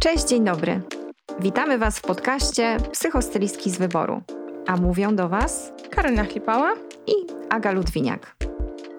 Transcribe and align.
Cześć, 0.00 0.28
dzień 0.28 0.44
dobry. 0.44 0.80
Witamy 1.40 1.78
Was 1.78 1.98
w 1.98 2.02
podcaście 2.02 2.76
Psychostylistki 2.92 3.70
z 3.70 3.78
wyboru. 3.78 4.22
A 4.66 4.76
mówią 4.76 5.16
do 5.16 5.28
Was 5.28 5.72
Karolina 5.90 6.24
Chlipała 6.24 6.74
i 7.06 7.12
Aga 7.50 7.72
Ludwiniak. 7.72 8.36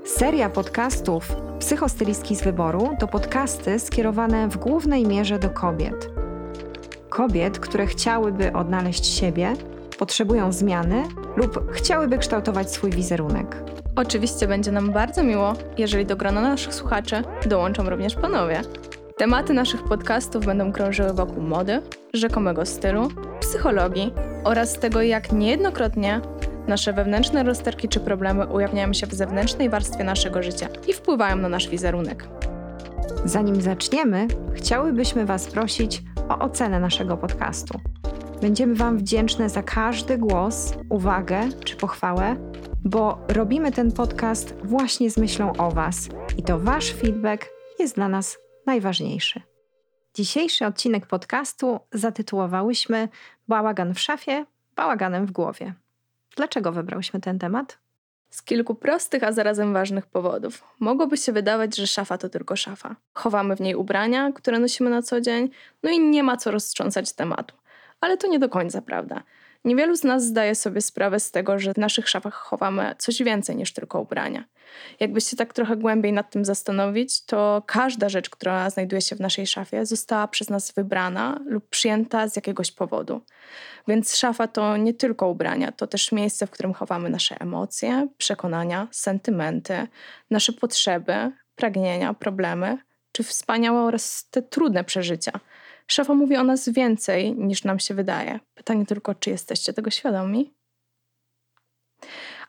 Seria 0.05 0.49
podcastów 0.49 1.36
Psychostylistki 1.60 2.36
z 2.36 2.41
wyboru 2.41 2.89
to 2.99 3.07
podcasty 3.07 3.79
skierowane 3.79 4.47
w 4.47 4.57
głównej 4.57 5.05
mierze 5.05 5.39
do 5.39 5.50
kobiet. 5.50 6.10
Kobiet, 7.09 7.59
które 7.59 7.88
chciałyby 7.88 8.54
odnaleźć 8.54 9.05
siebie, 9.05 9.54
potrzebują 10.00 10.52
zmiany 10.52 11.04
lub 11.36 11.71
chciałyby 11.71 12.18
kształtować 12.18 12.71
swój 12.71 12.91
wizerunek. 12.91 13.64
Oczywiście 13.95 14.48
będzie 14.48 14.71
nam 14.71 14.91
bardzo 14.91 15.23
miło, 15.23 15.54
jeżeli 15.77 16.05
do 16.05 16.16
grona 16.16 16.41
naszych 16.41 16.73
słuchaczy 16.73 17.23
dołączą 17.45 17.89
również 17.89 18.16
panowie. 18.16 18.61
Tematy 19.18 19.54
naszych 19.54 19.84
podcastów 19.84 20.46
będą 20.46 20.71
krążyły 20.71 21.14
wokół 21.14 21.43
mody, 21.43 21.82
rzekomego 22.14 22.65
stylu, 22.65 23.10
psychologii 23.39 24.14
oraz 24.43 24.79
tego, 24.79 25.01
jak 25.01 25.32
niejednokrotnie 25.32 26.21
nasze 26.68 26.93
wewnętrzne 26.93 27.43
rozterki 27.43 27.89
czy 27.89 28.00
problemy 28.00 28.47
ujawniają 28.47 28.93
się 28.93 29.07
w 29.07 29.14
zewnętrznej 29.14 29.69
warstwie 29.69 30.04
naszego 30.04 30.43
życia 30.43 30.68
i 30.87 30.93
wpływają 30.93 31.36
na 31.36 31.50
nasz 31.50 31.69
wizerunek. 31.69 32.28
Zanim 33.25 33.61
zaczniemy, 33.61 34.28
chciałybyśmy 34.53 35.25
Was 35.25 35.47
prosić 35.47 36.03
o 36.30 36.39
ocenę 36.39 36.80
naszego 36.80 37.17
podcastu. 37.17 37.80
Będziemy 38.42 38.75
Wam 38.75 38.97
wdzięczne 38.97 39.50
za 39.50 39.64
każdy 39.64 40.17
głos, 40.17 40.73
uwagę 40.89 41.39
czy 41.66 41.75
pochwałę, 41.75 42.36
bo 42.84 43.17
robimy 43.28 43.72
ten 43.72 43.92
podcast 43.92 44.53
właśnie 44.64 45.11
z 45.11 45.17
myślą 45.17 45.53
o 45.53 45.72
Was 45.72 46.09
i 46.38 46.44
to 46.44 46.59
Wasz 46.59 46.94
feedback 46.94 47.45
jest 47.80 47.95
dla 47.95 48.09
nas 48.09 48.47
najważniejszy. 48.67 49.42
Dzisiejszy 50.14 50.66
odcinek 50.66 51.06
podcastu 51.06 51.80
zatytułowałyśmy 51.92 53.09
Bałagan 53.48 53.94
w 53.94 54.00
szafie, 54.00 54.46
bałaganem 54.76 55.26
w 55.26 55.32
głowie. 55.32 55.74
Dlaczego 56.36 56.72
wybrałyśmy 56.72 57.20
ten 57.22 57.40
temat? 57.40 57.78
Z 58.30 58.44
kilku 58.44 58.76
prostych, 58.76 59.24
a 59.24 59.32
zarazem 59.32 59.74
ważnych 59.74 60.06
powodów. 60.06 60.64
Mogłoby 60.80 61.18
się 61.18 61.32
wydawać, 61.32 61.76
że 61.78 61.88
szafa 61.88 62.18
to 62.18 62.30
tylko 62.30 62.56
szafa. 62.56 62.96
Chowamy 63.14 63.56
w 63.56 63.62
niej 63.62 63.76
ubrania, 63.76 64.32
które 64.32 64.59
nosimy 64.59 64.90
na 64.90 65.02
co 65.02 65.22
dzień, 65.22 65.50
no 65.84 65.90
i 65.90 66.00
nie 66.00 66.24
ma 66.24 66.38
co 66.38 66.52
roztrząsać 66.52 67.14
tematu. 67.14 67.56
Ale 68.02 68.18
to 68.18 68.28
nie 68.28 68.40
do 68.40 68.50
końca 68.50 68.81
prawda. 68.81 69.24
Niewielu 69.68 69.96
z 69.96 70.04
nas 70.04 70.26
zdaje 70.26 70.56
sobie 70.56 70.82
sprawę 70.82 71.20
z 71.20 71.32
tego, 71.32 71.60
że 71.60 71.73
w 71.73 71.78
naszych 71.78 72.10
szafach 72.10 72.34
chowamy 72.34 72.96
coś 72.98 73.23
więcej 73.23 73.56
niż 73.56 73.74
tylko 73.74 74.02
ubrania. 74.02 74.44
Jakby 75.00 75.22
się 75.22 75.38
tak 75.38 75.54
trochę 75.54 75.78
głębiej 75.78 76.14
nad 76.14 76.30
tym 76.30 76.46
zastanowić, 76.46 77.26
to 77.26 77.64
każda 77.66 78.09
rzecz, 78.09 78.30
która 78.30 78.70
znajduje 78.70 79.02
się 79.02 79.16
w 79.16 79.20
naszej 79.20 79.48
szafie, 79.48 79.86
została 79.86 80.28
przez 80.28 80.50
nas 80.50 80.72
wybrana 80.72 81.40
lub 81.46 81.70
przyjęta 81.70 82.28
z 82.28 82.36
jakiegoś 82.36 82.72
powodu. 82.72 83.22
Więc 83.88 84.16
szafa 84.16 84.48
to 84.48 84.78
nie 84.78 84.94
tylko 84.94 85.28
ubrania, 85.28 85.72
to 85.72 85.88
też 85.88 86.12
miejsce, 86.12 86.48
w 86.48 86.52
którym 86.52 86.74
chowamy 86.74 87.09
nasze 87.09 87.36
emocje, 87.40 88.08
przekonania, 88.18 88.88
sentymenty, 88.92 89.88
nasze 90.31 90.54
potrzeby, 90.54 91.31
pragnienia, 91.56 92.14
problemy, 92.14 92.78
czy 93.12 93.24
wspaniałe 93.24 93.81
oraz 93.81 94.30
te 94.30 94.42
trudne 94.42 94.84
przeżycia. 94.84 95.31
Szafa 95.88 96.14
mówi 96.14 96.38
o 96.38 96.44
nas 96.44 96.70
więcej 96.70 97.36
niż 97.36 97.64
nam 97.64 97.80
się 97.80 97.94
wydaje. 97.94 98.40
Pytanie 98.54 98.86
tylko, 98.86 99.16
czy 99.16 99.30
jesteście 99.30 99.74
tego 99.74 99.90
świadomi? 99.90 100.54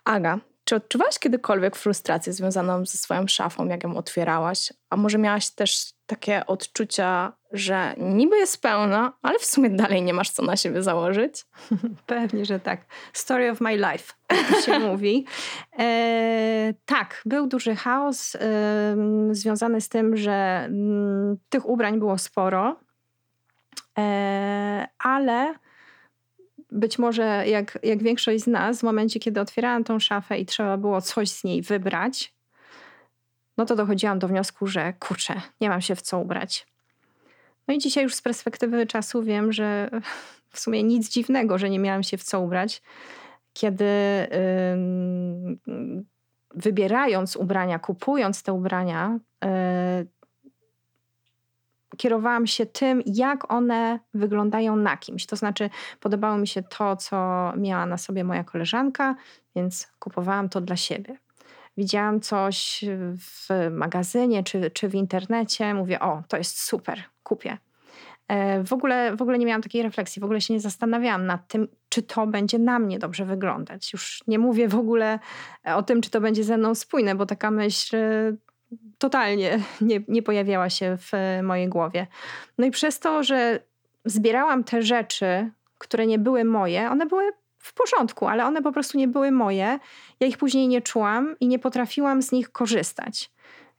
Aga, 0.04 0.38
czy 0.64 0.76
odczuwałaś 0.76 1.18
kiedykolwiek 1.18 1.76
frustrację 1.76 2.32
związaną 2.32 2.86
ze 2.86 2.98
swoją 2.98 3.26
szafą, 3.26 3.66
jak 3.66 3.84
ją 3.84 3.96
otwierałaś? 3.96 4.72
A 4.90 4.96
może 4.96 5.18
miałaś 5.18 5.50
też 5.50 5.92
takie 6.06 6.46
odczucia, 6.46 7.32
że 7.52 7.94
niby 7.98 8.36
jest 8.36 8.62
pełna, 8.62 9.12
ale 9.22 9.38
w 9.38 9.44
sumie 9.44 9.70
dalej 9.70 10.02
nie 10.02 10.14
masz 10.14 10.30
co 10.30 10.42
na 10.42 10.56
siebie 10.56 10.82
założyć? 10.82 11.44
Pewnie, 12.06 12.44
że 12.44 12.60
tak. 12.60 12.80
Story 13.12 13.50
of 13.50 13.60
my 13.60 13.76
life, 13.76 14.14
jak 14.30 14.64
się 14.64 14.78
mówi. 14.90 15.26
E, 15.78 16.74
tak, 16.84 17.22
był 17.26 17.46
duży 17.46 17.76
chaos 17.76 18.34
e, 18.34 18.96
związany 19.30 19.80
z 19.80 19.88
tym, 19.88 20.16
że 20.16 20.62
m, 20.64 20.72
mm, 20.72 21.36
tych 21.48 21.68
ubrań 21.68 21.98
było 21.98 22.18
sporo, 22.18 22.76
ale 24.98 25.54
być 26.72 26.98
może 26.98 27.44
jak, 27.46 27.78
jak 27.82 28.02
większość 28.02 28.44
z 28.44 28.46
nas, 28.46 28.80
w 28.80 28.82
momencie, 28.82 29.20
kiedy 29.20 29.40
otwierałam 29.40 29.84
tą 29.84 29.98
szafę 29.98 30.38
i 30.38 30.46
trzeba 30.46 30.76
było 30.76 31.00
coś 31.00 31.30
z 31.30 31.44
niej 31.44 31.62
wybrać, 31.62 32.34
no 33.56 33.66
to 33.66 33.76
dochodziłam 33.76 34.18
do 34.18 34.28
wniosku, 34.28 34.66
że 34.66 34.92
kurczę, 34.92 35.42
nie 35.60 35.68
mam 35.68 35.80
się 35.80 35.94
w 35.94 36.02
co 36.02 36.18
ubrać. 36.18 36.66
No 37.68 37.74
i 37.74 37.78
dzisiaj 37.78 38.04
już 38.04 38.14
z 38.14 38.22
perspektywy 38.22 38.86
czasu 38.86 39.22
wiem, 39.22 39.52
że 39.52 39.90
w 40.50 40.60
sumie 40.60 40.82
nic 40.82 41.08
dziwnego, 41.08 41.58
że 41.58 41.70
nie 41.70 41.78
miałam 41.78 42.02
się 42.02 42.16
w 42.16 42.24
co 42.24 42.40
ubrać, 42.40 42.82
kiedy 43.52 43.84
yy, 45.66 46.04
wybierając 46.54 47.36
ubrania, 47.36 47.78
kupując 47.78 48.42
te 48.42 48.52
ubrania, 48.52 49.18
yy, 49.44 49.48
kierowałam 51.98 52.46
się 52.46 52.66
tym, 52.66 53.02
jak 53.06 53.52
one 53.52 54.00
wyglądają 54.14 54.76
na 54.76 54.96
kimś. 54.96 55.26
To 55.26 55.36
znaczy, 55.36 55.70
podobało 56.00 56.38
mi 56.38 56.48
się 56.48 56.62
to, 56.62 56.96
co 56.96 57.16
miała 57.56 57.86
na 57.86 57.98
sobie 57.98 58.24
moja 58.24 58.44
koleżanka, 58.44 59.14
więc 59.56 59.88
kupowałam 59.98 60.48
to 60.48 60.60
dla 60.60 60.76
siebie. 60.76 61.16
Widziałam 61.76 62.20
coś 62.20 62.84
w 63.16 63.68
magazynie 63.70 64.44
czy, 64.44 64.70
czy 64.70 64.88
w 64.88 64.94
internecie, 64.94 65.74
mówię: 65.74 66.00
O, 66.00 66.22
to 66.28 66.36
jest 66.36 66.60
super, 66.60 67.02
kupię. 67.22 67.58
E, 68.28 68.64
w 68.64 68.72
ogóle, 68.72 69.16
w 69.16 69.22
ogóle 69.22 69.38
nie 69.38 69.46
miałam 69.46 69.62
takiej 69.62 69.82
refleksji, 69.82 70.20
w 70.20 70.24
ogóle 70.24 70.40
się 70.40 70.54
nie 70.54 70.60
zastanawiałam 70.60 71.26
nad 71.26 71.48
tym, 71.48 71.68
czy 71.88 72.02
to 72.02 72.26
będzie 72.26 72.58
na 72.58 72.78
mnie 72.78 72.98
dobrze 72.98 73.24
wyglądać. 73.24 73.92
Już 73.92 74.22
nie 74.26 74.38
mówię 74.38 74.68
w 74.68 74.74
ogóle 74.74 75.18
o 75.64 75.82
tym, 75.82 76.00
czy 76.00 76.10
to 76.10 76.20
będzie 76.20 76.44
ze 76.44 76.58
mną 76.58 76.74
spójne, 76.74 77.14
bo 77.14 77.26
taka 77.26 77.50
myśl 77.50 77.96
totalnie 78.98 79.58
nie, 79.80 80.00
nie 80.08 80.22
pojawiała 80.22 80.70
się 80.70 80.96
w 80.98 81.12
mojej 81.42 81.68
głowie. 81.68 82.06
No 82.58 82.66
i 82.66 82.70
przez 82.70 83.00
to, 83.00 83.22
że 83.22 83.60
zbierałam 84.04 84.64
te 84.64 84.82
rzeczy, 84.82 85.50
które 85.78 86.06
nie 86.06 86.18
były 86.18 86.44
moje, 86.44 86.90
one 86.90 87.06
były 87.06 87.32
w 87.58 87.74
porządku, 87.74 88.26
ale 88.26 88.46
one 88.46 88.62
po 88.62 88.72
prostu 88.72 88.98
nie 88.98 89.08
były 89.08 89.30
moje. 89.30 89.78
Ja 90.20 90.26
ich 90.26 90.38
później 90.38 90.68
nie 90.68 90.82
czułam 90.82 91.36
i 91.40 91.48
nie 91.48 91.58
potrafiłam 91.58 92.22
z 92.22 92.32
nich 92.32 92.52
korzystać. 92.52 93.30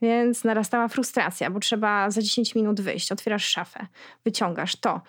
Więc 0.01 0.43
narastała 0.43 0.87
frustracja, 0.87 1.49
bo 1.49 1.59
trzeba 1.59 2.11
za 2.11 2.21
10 2.21 2.55
minut 2.55 2.81
wyjść. 2.81 3.11
Otwierasz 3.11 3.45
szafę, 3.45 3.87
wyciągasz 4.25 4.75
to, 4.75 5.01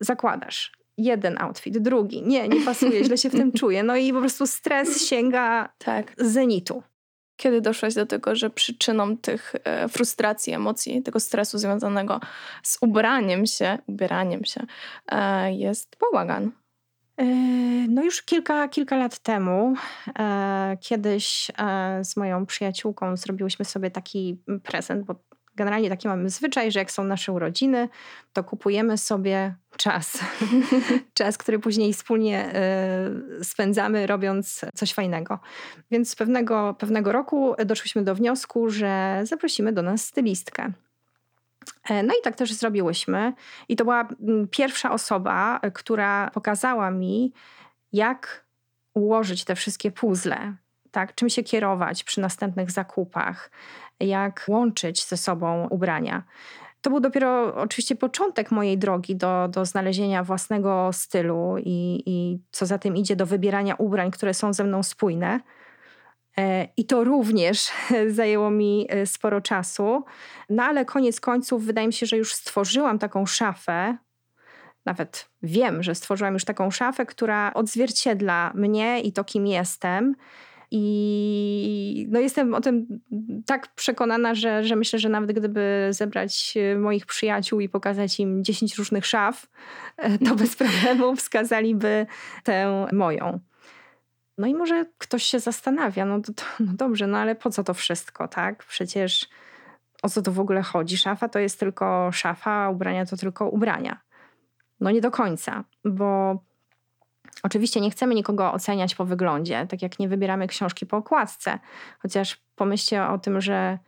zakładasz 0.00 0.78
jeden 0.98 1.42
outfit, 1.42 1.78
drugi. 1.78 2.22
Nie, 2.22 2.48
nie 2.48 2.64
pasuje, 2.64 3.04
źle 3.04 3.18
się 3.18 3.30
w 3.30 3.32
tym 3.32 3.52
czuję. 3.52 3.82
No 3.82 3.96
i 3.96 4.12
po 4.12 4.20
prostu 4.20 4.46
stres 4.46 5.08
sięga 5.08 5.68
tak. 5.78 6.12
zenitu. 6.18 6.82
Kiedy 7.38 7.60
doszłaś 7.60 7.94
do 7.94 8.06
tego, 8.06 8.36
że 8.36 8.50
przyczyną 8.50 9.16
tych 9.16 9.54
e, 9.64 9.88
frustracji, 9.88 10.52
emocji, 10.52 11.02
tego 11.02 11.20
stresu 11.20 11.58
związanego 11.58 12.20
z 12.62 12.78
ubraniem 12.80 13.46
się, 13.46 13.78
ubieraniem 13.86 14.44
się, 14.44 14.60
e, 15.12 15.52
jest 15.52 15.96
bałagan? 16.00 16.50
E, 17.16 17.24
no 17.88 18.02
już 18.02 18.22
kilka, 18.22 18.68
kilka 18.68 18.96
lat 18.96 19.18
temu, 19.18 19.74
kiedyś 20.80 21.50
z 22.02 22.16
moją 22.16 22.46
przyjaciółką 22.46 23.16
zrobiłyśmy 23.16 23.64
sobie 23.64 23.90
taki 23.90 24.42
prezent, 24.62 25.04
bo 25.06 25.14
generalnie 25.58 25.88
taki 25.88 26.08
mamy 26.08 26.30
zwyczaj, 26.30 26.72
że 26.72 26.78
jak 26.78 26.90
są 26.90 27.04
nasze 27.04 27.32
urodziny, 27.32 27.88
to 28.32 28.44
kupujemy 28.44 28.98
sobie 28.98 29.54
czas. 29.76 30.18
czas, 31.14 31.38
który 31.38 31.58
później 31.58 31.92
wspólnie 31.92 32.52
y, 33.40 33.44
spędzamy, 33.44 34.06
robiąc 34.06 34.64
coś 34.74 34.94
fajnego. 34.94 35.38
Więc 35.90 36.16
pewnego, 36.16 36.76
pewnego 36.78 37.12
roku 37.12 37.54
doszliśmy 37.66 38.02
do 38.02 38.14
wniosku, 38.14 38.70
że 38.70 39.20
zaprosimy 39.24 39.72
do 39.72 39.82
nas 39.82 40.04
stylistkę. 40.04 40.72
E, 41.88 42.02
no 42.02 42.14
i 42.14 42.22
tak 42.22 42.36
też 42.36 42.52
zrobiłyśmy. 42.52 43.32
I 43.68 43.76
to 43.76 43.84
była 43.84 44.08
pierwsza 44.50 44.90
osoba, 44.90 45.60
która 45.74 46.30
pokazała 46.30 46.90
mi, 46.90 47.32
jak 47.92 48.44
ułożyć 48.94 49.44
te 49.44 49.54
wszystkie 49.54 49.90
puzzle, 49.90 50.54
tak, 50.90 51.14
czym 51.14 51.28
się 51.28 51.42
kierować 51.42 52.04
przy 52.04 52.20
następnych 52.20 52.70
zakupach, 52.70 53.50
jak 54.00 54.44
łączyć 54.48 55.04
ze 55.04 55.16
sobą 55.16 55.68
ubrania. 55.68 56.22
To 56.80 56.90
był 56.90 57.00
dopiero 57.00 57.54
oczywiście 57.54 57.96
początek 57.96 58.50
mojej 58.50 58.78
drogi 58.78 59.16
do, 59.16 59.48
do 59.48 59.64
znalezienia 59.64 60.24
własnego 60.24 60.90
stylu 60.92 61.56
i, 61.58 62.02
i 62.06 62.38
co 62.50 62.66
za 62.66 62.78
tym 62.78 62.96
idzie 62.96 63.16
do 63.16 63.26
wybierania 63.26 63.74
ubrań, 63.74 64.10
które 64.10 64.34
są 64.34 64.52
ze 64.52 64.64
mną 64.64 64.82
spójne. 64.82 65.40
E, 66.38 66.68
I 66.76 66.84
to 66.84 67.04
również 67.04 67.70
zajęło 68.16 68.50
mi 68.50 68.86
e, 68.88 69.06
sporo 69.06 69.40
czasu. 69.40 70.04
No 70.48 70.62
ale 70.62 70.84
koniec 70.84 71.20
końców 71.20 71.64
wydaje 71.64 71.86
mi 71.86 71.92
się, 71.92 72.06
że 72.06 72.16
już 72.16 72.34
stworzyłam 72.34 72.98
taką 72.98 73.26
szafę. 73.26 73.96
Nawet 74.86 75.28
wiem, 75.42 75.82
że 75.82 75.94
stworzyłam 75.94 76.34
już 76.34 76.44
taką 76.44 76.70
szafę, 76.70 77.06
która 77.06 77.54
odzwierciedla 77.54 78.52
mnie 78.54 79.00
i 79.00 79.12
to, 79.12 79.24
kim 79.24 79.46
jestem 79.46 80.14
I 80.70 82.06
no 82.10 82.20
jestem 82.20 82.54
o 82.54 82.60
tym 82.60 83.00
tak 83.46 83.74
przekonana, 83.74 84.34
że, 84.34 84.64
że 84.64 84.76
myślę, 84.76 84.98
że 84.98 85.08
nawet 85.08 85.32
gdyby 85.32 85.88
zebrać 85.90 86.54
moich 86.78 87.06
przyjaciół 87.06 87.60
i 87.60 87.68
pokazać 87.68 88.20
im 88.20 88.44
10 88.44 88.78
różnych 88.78 89.06
szaf, 89.06 89.46
to 90.28 90.34
bez 90.34 90.56
problemu 90.62 91.16
wskazaliby 91.16 92.06
tę 92.44 92.86
moją. 92.92 93.40
No 94.38 94.46
i 94.46 94.54
może 94.54 94.86
ktoś 94.98 95.22
się 95.22 95.40
zastanawia, 95.40 96.04
no, 96.04 96.20
to, 96.20 96.32
no 96.60 96.72
dobrze, 96.72 97.06
no 97.06 97.18
ale 97.18 97.34
po 97.34 97.50
co 97.50 97.64
to 97.64 97.74
wszystko, 97.74 98.28
tak? 98.28 98.64
Przecież 98.64 99.28
o 100.02 100.08
co 100.08 100.22
to 100.22 100.32
w 100.32 100.40
ogóle 100.40 100.62
chodzi? 100.62 100.98
Szafa 100.98 101.28
to 101.28 101.38
jest 101.38 101.60
tylko 101.60 102.12
szafa, 102.12 102.70
ubrania 102.70 103.06
to 103.06 103.16
tylko 103.16 103.48
ubrania. 103.48 104.00
No 104.80 104.90
nie 104.90 105.00
do 105.00 105.10
końca, 105.10 105.64
bo 105.84 106.38
oczywiście 107.42 107.80
nie 107.80 107.90
chcemy 107.90 108.14
nikogo 108.14 108.52
oceniać 108.52 108.94
po 108.94 109.04
wyglądzie, 109.04 109.66
tak 109.66 109.82
jak 109.82 109.98
nie 109.98 110.08
wybieramy 110.08 110.46
książki 110.46 110.86
po 110.86 110.96
okładce. 110.96 111.58
Chociaż 111.98 112.36
pomyślcie 112.56 113.06
o 113.06 113.18
tym, 113.18 113.40
że 113.40 113.78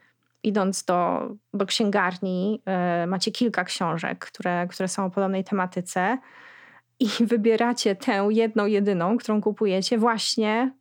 idąc 0.43 0.85
do, 0.85 1.31
do 1.55 1.67
księgarni, 1.67 2.63
yy, 3.01 3.07
macie 3.07 3.31
kilka 3.31 3.65
książek, 3.65 4.19
które, 4.19 4.67
które 4.71 4.89
są 4.89 5.05
o 5.05 5.11
podobnej 5.11 5.45
tematyce 5.45 6.19
i 7.01 7.09
wybieracie 7.27 7.97
tę 7.97 8.29
jedną, 8.31 8.67
jedyną, 8.67 9.19
którą 9.19 9.41
kupujecie 9.41 9.99
właśnie 9.99 10.73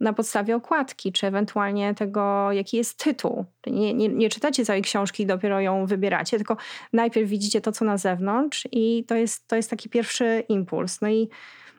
na 0.00 0.12
podstawie 0.12 0.56
okładki, 0.56 1.12
czy 1.12 1.26
ewentualnie 1.26 1.94
tego, 1.94 2.52
jaki 2.52 2.76
jest 2.76 3.04
tytuł. 3.04 3.44
Nie, 3.66 3.94
nie, 3.94 4.08
nie, 4.08 4.28
czytacie 4.28 4.64
całej 4.64 4.82
książki 4.82 5.22
i 5.22 5.26
dopiero 5.26 5.60
ją 5.60 5.86
wybieracie, 5.86 6.36
tylko 6.36 6.56
najpierw 6.92 7.30
widzicie 7.30 7.60
to, 7.60 7.72
co 7.72 7.84
na 7.84 7.98
zewnątrz 7.98 8.68
i 8.72 9.04
to 9.08 9.14
jest, 9.14 9.48
to 9.48 9.56
jest 9.56 9.70
taki 9.70 9.88
pierwszy 9.88 10.44
impuls. 10.48 11.00
No 11.00 11.08
i 11.08 11.28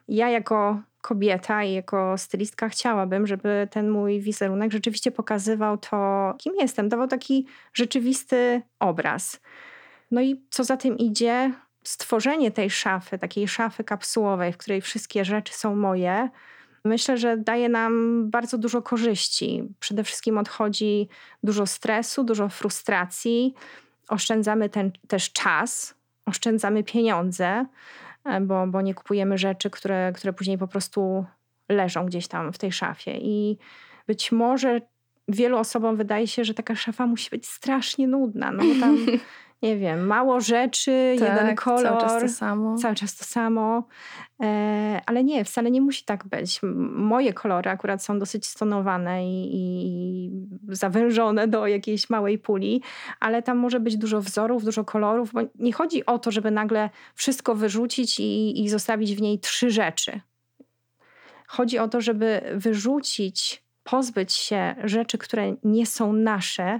ja 0.07 0.29
jako 0.29 0.81
kobieta 1.01 1.63
i 1.63 1.73
jako 1.73 2.17
stylistka 2.17 2.69
chciałabym, 2.69 3.27
żeby 3.27 3.67
ten 3.71 3.89
mój 3.89 4.21
wizerunek 4.21 4.71
rzeczywiście 4.71 5.11
pokazywał 5.11 5.77
to, 5.77 6.33
kim 6.37 6.53
jestem, 6.59 6.89
dawał 6.89 7.07
taki 7.07 7.47
rzeczywisty 7.73 8.61
obraz. 8.79 9.41
No 10.11 10.21
i 10.21 10.45
co 10.49 10.63
za 10.63 10.77
tym 10.77 10.97
idzie, 10.97 11.53
stworzenie 11.83 12.51
tej 12.51 12.69
szafy, 12.69 13.17
takiej 13.17 13.47
szafy 13.47 13.83
kapsułowej, 13.83 14.53
w 14.53 14.57
której 14.57 14.81
wszystkie 14.81 15.25
rzeczy 15.25 15.53
są 15.53 15.75
moje, 15.75 16.29
myślę, 16.85 17.17
że 17.17 17.37
daje 17.37 17.69
nam 17.69 18.23
bardzo 18.29 18.57
dużo 18.57 18.81
korzyści. 18.81 19.63
Przede 19.79 20.03
wszystkim 20.03 20.37
odchodzi 20.37 21.09
dużo 21.43 21.65
stresu, 21.65 22.23
dużo 22.23 22.49
frustracji, 22.49 23.53
oszczędzamy 24.09 24.69
ten 24.69 24.91
też 25.07 25.31
czas, 25.31 25.95
oszczędzamy 26.25 26.83
pieniądze, 26.83 27.65
bo, 28.41 28.67
bo 28.67 28.81
nie 28.81 28.93
kupujemy 28.93 29.37
rzeczy, 29.37 29.69
które, 29.69 30.11
które 30.15 30.33
później 30.33 30.57
po 30.57 30.67
prostu 30.67 31.25
leżą 31.69 32.05
gdzieś 32.05 32.27
tam 32.27 32.53
w 32.53 32.57
tej 32.57 32.71
szafie. 32.71 33.17
I 33.17 33.57
być 34.07 34.31
może 34.31 34.81
wielu 35.27 35.57
osobom 35.57 35.95
wydaje 35.95 36.27
się, 36.27 36.45
że 36.45 36.53
taka 36.53 36.75
szafa 36.75 37.07
musi 37.07 37.29
być 37.29 37.47
strasznie 37.47 38.07
nudna, 38.07 38.51
no 38.51 38.63
bo 38.63 38.79
tam 38.79 38.97
nie 39.63 39.77
wiem, 39.77 40.07
mało 40.07 40.41
rzeczy, 40.41 41.15
tak, 41.19 41.29
jeden 41.29 41.55
kolor. 41.55 41.83
Cały 41.83 42.01
czas 42.01 42.21
to 42.21 42.29
samo. 42.29 42.77
Cały 42.77 42.95
czas 42.95 43.17
to 43.17 43.25
samo. 43.25 43.87
E, 44.43 45.01
ale 45.05 45.23
nie, 45.23 45.45
wcale 45.45 45.71
nie 45.71 45.81
musi 45.81 46.05
tak 46.05 46.27
być. 46.27 46.59
Moje 46.95 47.33
kolory 47.33 47.69
akurat 47.69 48.03
są 48.03 48.19
dosyć 48.19 48.45
stonowane 48.45 49.27
i, 49.27 49.49
i, 49.53 50.31
zawężone 50.67 51.47
do 51.47 51.67
jakiejś 51.67 52.09
małej 52.09 52.39
puli, 52.39 52.81
ale 53.19 53.43
tam 53.43 53.57
może 53.57 53.79
być 53.79 53.97
dużo 53.97 54.21
wzorów, 54.21 54.65
dużo 54.65 54.83
kolorów, 54.83 55.33
bo 55.33 55.41
nie 55.55 55.73
chodzi 55.73 56.05
o 56.05 56.19
to, 56.19 56.31
żeby 56.31 56.51
nagle 56.51 56.89
wszystko 57.15 57.55
wyrzucić 57.55 58.19
i, 58.19 58.63
i 58.63 58.69
zostawić 58.69 59.15
w 59.15 59.21
niej 59.21 59.39
trzy 59.39 59.71
rzeczy. 59.71 60.21
Chodzi 61.47 61.79
o 61.79 61.87
to, 61.87 62.01
żeby 62.01 62.41
wyrzucić, 62.55 63.63
pozbyć 63.83 64.33
się 64.33 64.75
rzeczy, 64.83 65.17
które 65.17 65.55
nie 65.63 65.85
są 65.85 66.13
nasze, 66.13 66.79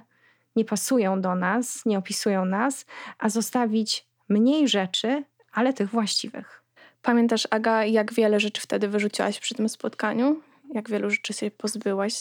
nie 0.55 0.65
pasują 0.65 1.21
do 1.21 1.35
nas, 1.35 1.85
nie 1.85 1.97
opisują 1.97 2.45
nas, 2.45 2.85
a 3.19 3.29
zostawić 3.29 4.07
mniej 4.29 4.67
rzeczy, 4.67 5.23
ale 5.51 5.73
tych 5.73 5.89
właściwych. 5.89 6.63
Pamiętasz, 7.01 7.47
Aga, 7.51 7.85
jak 7.85 8.13
wiele 8.13 8.39
rzeczy 8.39 8.61
wtedy 8.61 8.87
wyrzuciłaś 8.87 9.39
przy 9.39 9.55
tym 9.55 9.69
spotkaniu? 9.69 10.41
Jak 10.73 10.89
wielu 10.89 11.09
rzeczy 11.09 11.33
się 11.33 11.51
pozbyłaś? 11.51 12.13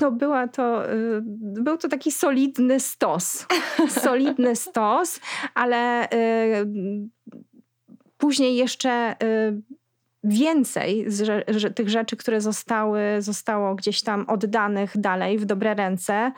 No 0.00 0.10
była 0.10 0.48
to, 0.48 0.92
y, 0.92 1.20
był 1.62 1.78
to 1.78 1.88
taki 1.88 2.12
solidny 2.12 2.80
stos. 2.80 3.46
solidny 4.04 4.56
stos, 4.56 5.20
ale 5.54 6.08
y, 6.12 6.66
później 8.18 8.56
jeszcze 8.56 9.16
y, 9.22 9.62
więcej 10.24 11.04
z, 11.10 11.76
tych 11.76 11.88
rzeczy, 11.88 12.16
które 12.16 12.40
zostały, 12.40 13.00
zostało 13.18 13.74
gdzieś 13.74 14.02
tam 14.02 14.24
oddanych 14.28 14.98
dalej 14.98 15.38
w 15.38 15.44
dobre 15.44 15.74
ręce, 15.74 16.32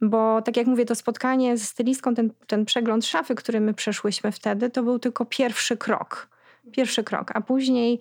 bo 0.00 0.42
tak 0.42 0.56
jak 0.56 0.66
mówię, 0.66 0.84
to 0.84 0.94
spotkanie 0.94 1.56
z 1.56 1.68
stylistką, 1.68 2.14
ten, 2.14 2.30
ten 2.46 2.64
przegląd 2.64 3.06
szafy, 3.06 3.34
który 3.34 3.60
my 3.60 3.74
przeszłyśmy 3.74 4.32
wtedy, 4.32 4.70
to 4.70 4.82
był 4.82 4.98
tylko 4.98 5.24
pierwszy 5.24 5.76
krok. 5.76 6.28
Pierwszy 6.72 7.04
krok, 7.04 7.30
a 7.34 7.40
później 7.40 7.94
y, 7.94 7.98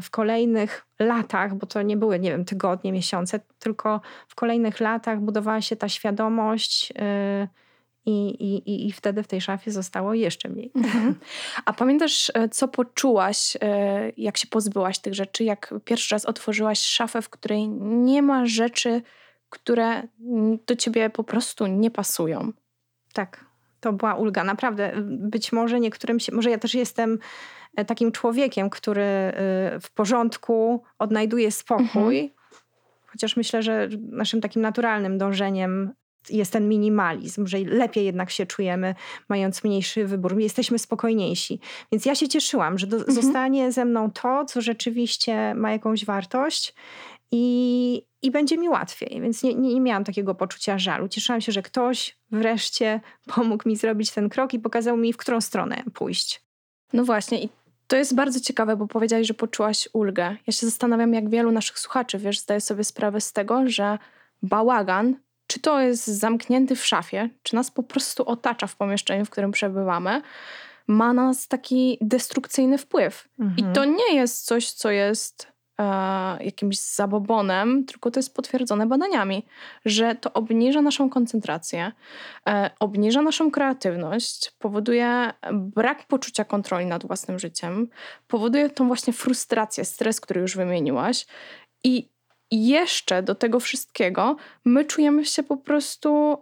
w 0.00 0.10
kolejnych 0.10 0.86
latach, 0.98 1.54
bo 1.54 1.66
to 1.66 1.82
nie 1.82 1.96
były, 1.96 2.18
nie 2.18 2.30
wiem, 2.30 2.44
tygodnie, 2.44 2.92
miesiące, 2.92 3.40
tylko 3.58 4.00
w 4.28 4.34
kolejnych 4.34 4.80
latach 4.80 5.20
budowała 5.20 5.60
się 5.60 5.76
ta 5.76 5.88
świadomość, 5.88 6.90
y, 6.90 7.48
i, 8.06 8.28
i, 8.28 8.86
I 8.88 8.92
wtedy 8.92 9.22
w 9.22 9.26
tej 9.26 9.40
szafie 9.40 9.70
zostało 9.70 10.14
jeszcze 10.14 10.48
mniej. 10.48 10.70
Mhm. 10.74 11.14
A 11.64 11.72
pamiętasz, 11.72 12.32
e, 12.34 12.48
co 12.48 12.68
poczułaś, 12.68 13.56
e, 13.60 14.12
jak 14.16 14.38
się 14.38 14.46
pozbyłaś 14.46 14.98
tych 14.98 15.14
rzeczy? 15.14 15.44
Jak 15.44 15.74
pierwszy 15.84 16.14
raz 16.14 16.24
otworzyłaś 16.24 16.78
szafę, 16.78 17.22
w 17.22 17.28
której 17.28 17.68
nie 17.68 18.22
ma 18.22 18.46
rzeczy, 18.46 19.02
które 19.50 20.02
do 20.66 20.76
ciebie 20.76 21.10
po 21.10 21.24
prostu 21.24 21.66
nie 21.66 21.90
pasują? 21.90 22.52
Tak, 23.12 23.44
to 23.80 23.92
była 23.92 24.14
ulga. 24.14 24.44
Naprawdę, 24.44 24.92
być 25.04 25.52
może 25.52 25.80
niektórym 25.80 26.20
się, 26.20 26.32
może 26.34 26.50
ja 26.50 26.58
też 26.58 26.74
jestem 26.74 27.18
e, 27.76 27.84
takim 27.84 28.12
człowiekiem, 28.12 28.70
który 28.70 29.32
w 29.80 29.90
porządku 29.94 30.82
odnajduje 30.98 31.52
spokój. 31.52 32.20
Mhm. 32.20 32.28
Chociaż 33.06 33.36
myślę, 33.36 33.62
że 33.62 33.88
naszym 34.10 34.40
takim 34.40 34.62
naturalnym 34.62 35.18
dążeniem 35.18 35.94
jest 36.30 36.52
ten 36.52 36.68
minimalizm, 36.68 37.46
że 37.46 37.58
lepiej 37.58 38.04
jednak 38.04 38.30
się 38.30 38.46
czujemy, 38.46 38.94
mając 39.28 39.64
mniejszy 39.64 40.06
wybór. 40.06 40.38
Jesteśmy 40.38 40.78
spokojniejsi. 40.78 41.60
Więc 41.92 42.06
ja 42.06 42.14
się 42.14 42.28
cieszyłam, 42.28 42.78
że 42.78 42.86
do, 42.86 42.96
mhm. 42.96 43.14
zostanie 43.14 43.72
ze 43.72 43.84
mną 43.84 44.10
to, 44.10 44.44
co 44.44 44.60
rzeczywiście 44.60 45.54
ma 45.54 45.72
jakąś 45.72 46.04
wartość 46.04 46.74
i, 47.32 48.02
i 48.22 48.30
będzie 48.30 48.58
mi 48.58 48.68
łatwiej. 48.68 49.20
Więc 49.20 49.42
nie, 49.42 49.54
nie, 49.54 49.74
nie 49.74 49.80
miałam 49.80 50.04
takiego 50.04 50.34
poczucia 50.34 50.78
żalu. 50.78 51.08
Cieszyłam 51.08 51.40
się, 51.40 51.52
że 51.52 51.62
ktoś 51.62 52.16
wreszcie 52.30 53.00
pomógł 53.34 53.68
mi 53.68 53.76
zrobić 53.76 54.10
ten 54.10 54.28
krok 54.28 54.54
i 54.54 54.58
pokazał 54.58 54.96
mi, 54.96 55.12
w 55.12 55.16
którą 55.16 55.40
stronę 55.40 55.82
pójść. 55.94 56.42
No 56.92 57.04
właśnie, 57.04 57.42
i 57.44 57.48
to 57.86 57.96
jest 57.96 58.14
bardzo 58.14 58.40
ciekawe, 58.40 58.76
bo 58.76 58.86
powiedziałaś, 58.86 59.26
że 59.26 59.34
poczułaś 59.34 59.88
ulgę. 59.92 60.36
Ja 60.46 60.52
się 60.52 60.66
zastanawiam, 60.66 61.14
jak 61.14 61.30
wielu 61.30 61.52
naszych 61.52 61.78
słuchaczy, 61.78 62.18
wiesz, 62.18 62.38
zdaje 62.38 62.60
sobie 62.60 62.84
sprawę 62.84 63.20
z 63.20 63.32
tego, 63.32 63.62
że 63.66 63.98
bałagan 64.42 65.16
czy 65.50 65.60
to 65.60 65.80
jest 65.80 66.06
zamknięty 66.06 66.76
w 66.76 66.86
szafie, 66.86 67.28
czy 67.42 67.54
nas 67.54 67.70
po 67.70 67.82
prostu 67.82 68.28
otacza 68.28 68.66
w 68.66 68.76
pomieszczeniu, 68.76 69.24
w 69.24 69.30
którym 69.30 69.52
przebywamy, 69.52 70.22
ma 70.86 71.12
na 71.12 71.24
nas 71.24 71.48
taki 71.48 71.98
destrukcyjny 72.00 72.78
wpływ. 72.78 73.28
Mhm. 73.38 73.70
I 73.70 73.74
to 73.74 73.84
nie 73.84 74.14
jest 74.14 74.46
coś, 74.46 74.72
co 74.72 74.90
jest 74.90 75.52
e, 75.80 75.84
jakimś 76.44 76.78
zabobonem, 76.78 77.84
tylko 77.84 78.10
to 78.10 78.18
jest 78.18 78.34
potwierdzone 78.34 78.86
badaniami, 78.86 79.46
że 79.84 80.14
to 80.14 80.32
obniża 80.32 80.82
naszą 80.82 81.10
koncentrację, 81.10 81.92
e, 82.48 82.70
obniża 82.80 83.22
naszą 83.22 83.50
kreatywność, 83.50 84.52
powoduje 84.58 85.32
brak 85.52 86.06
poczucia 86.06 86.44
kontroli 86.44 86.86
nad 86.86 87.06
własnym 87.06 87.38
życiem, 87.38 87.88
powoduje 88.28 88.70
tą 88.70 88.86
właśnie 88.86 89.12
frustrację, 89.12 89.84
stres, 89.84 90.20
który 90.20 90.40
już 90.40 90.56
wymieniłaś. 90.56 91.26
I 91.84 92.08
i 92.50 92.68
jeszcze 92.68 93.22
do 93.22 93.34
tego 93.34 93.60
wszystkiego 93.60 94.36
my 94.64 94.84
czujemy 94.84 95.24
się 95.24 95.42
po 95.42 95.56
prostu 95.56 96.36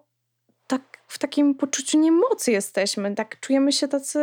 tak 0.67 0.83
w 1.09 1.19
takim 1.19 1.55
poczuciu 1.55 1.99
niemocy 1.99 2.53
jesteśmy, 2.53 3.15
tak 3.15 3.41
czujemy 3.41 3.73
się 3.73 3.89
tacy 3.89 4.21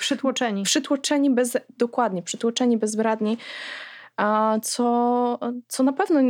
przytłoczeni. 0.00 0.62
Przytłoczeni 0.62 1.30
bez 1.30 1.56
dokładnie, 1.78 2.22
przytłoczeni, 2.22 2.78
bezradni. 2.78 3.38
A 4.16 4.58
co, 4.62 5.38
co 5.68 5.82
na 5.82 5.92
pewno 5.92 6.20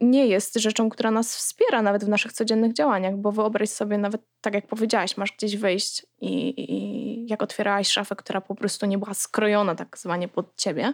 nie 0.00 0.26
jest 0.26 0.54
rzeczą, 0.54 0.88
która 0.90 1.10
nas 1.10 1.36
wspiera 1.36 1.82
nawet 1.82 2.04
w 2.04 2.08
naszych 2.08 2.32
codziennych 2.32 2.72
działaniach, 2.72 3.16
bo 3.16 3.32
wyobraź 3.32 3.70
sobie 3.70 3.98
nawet, 3.98 4.20
tak 4.40 4.54
jak 4.54 4.66
powiedziałaś, 4.66 5.16
masz 5.16 5.32
gdzieś 5.32 5.56
wyjść 5.56 6.06
i, 6.20 6.54
i 6.58 7.26
jak 7.26 7.42
otwierałaś 7.42 7.88
szafę, 7.88 8.16
która 8.16 8.40
po 8.40 8.54
prostu 8.54 8.86
nie 8.86 8.98
była 8.98 9.14
skrojona 9.14 9.74
tak 9.74 9.98
zwanie 9.98 10.28
pod 10.28 10.56
ciebie, 10.56 10.92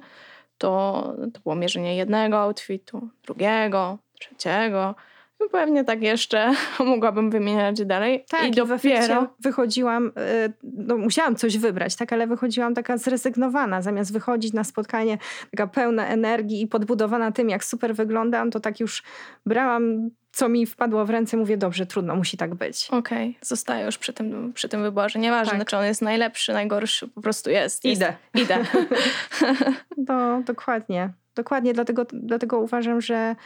to, 0.59 1.03
to 1.35 1.41
było 1.41 1.55
mierzenie 1.55 1.97
jednego 1.97 2.39
outfitu, 2.39 3.09
drugiego, 3.25 3.99
trzeciego. 4.21 4.95
No 5.41 5.49
pewnie 5.49 5.85
tak 5.85 6.03
jeszcze 6.03 6.53
mogłabym 6.85 7.31
wymieniać 7.31 7.85
dalej. 7.85 8.25
Tak, 8.29 8.45
i 8.45 8.49
i 8.49 8.51
dopiero. 8.51 9.27
wychodziłam, 9.41 10.07
y, 10.07 10.53
no 10.63 10.97
musiałam 10.97 11.37
coś 11.37 11.59
wybrać, 11.59 11.97
tak, 11.97 12.13
ale 12.13 12.27
wychodziłam 12.27 12.75
taka 12.75 12.99
zrezygnowana. 12.99 13.83
Zamiast 13.83 14.13
wychodzić 14.13 14.53
na 14.53 14.65
spotkanie 14.65 15.19
taka 15.51 15.67
pełna 15.67 16.07
energii 16.07 16.63
i 16.63 16.67
podbudowana 16.67 17.33
tym, 17.33 17.51
jak 17.51 17.65
super 17.65 17.95
wyglądam, 17.95 18.51
to 18.51 18.61
tak 18.61 18.81
już 18.81 19.03
brałam 19.47 20.11
co 20.39 20.49
mi 20.49 20.67
wpadło 20.67 21.05
w 21.05 21.11
ręce, 21.11 21.37
mówię, 21.37 21.57
dobrze, 21.57 21.87
trudno, 21.87 22.17
musi 22.17 22.37
tak 22.37 22.55
być. 22.55 22.89
Okej, 22.91 23.31
okay. 23.31 23.47
zostaję 23.47 23.87
już 23.87 23.99
przy 23.99 24.13
tym, 24.13 24.53
przy 24.53 24.69
tym 24.69 24.83
wyborze. 24.83 25.19
Nieważne, 25.19 25.59
tak. 25.59 25.69
czy 25.69 25.77
on 25.77 25.85
jest 25.85 26.03
najlepszy, 26.03 26.53
najgorszy, 26.53 27.09
po 27.09 27.21
prostu 27.21 27.51
jest. 27.51 27.85
jest. 27.85 27.97
Idę. 27.97 28.17
Idę. 28.43 28.65
no, 30.09 30.43
dokładnie. 30.43 31.13
Dokładnie, 31.35 31.73
dlatego, 31.73 32.07
dlatego 32.13 32.59
uważam, 32.59 33.01
że 33.01 33.37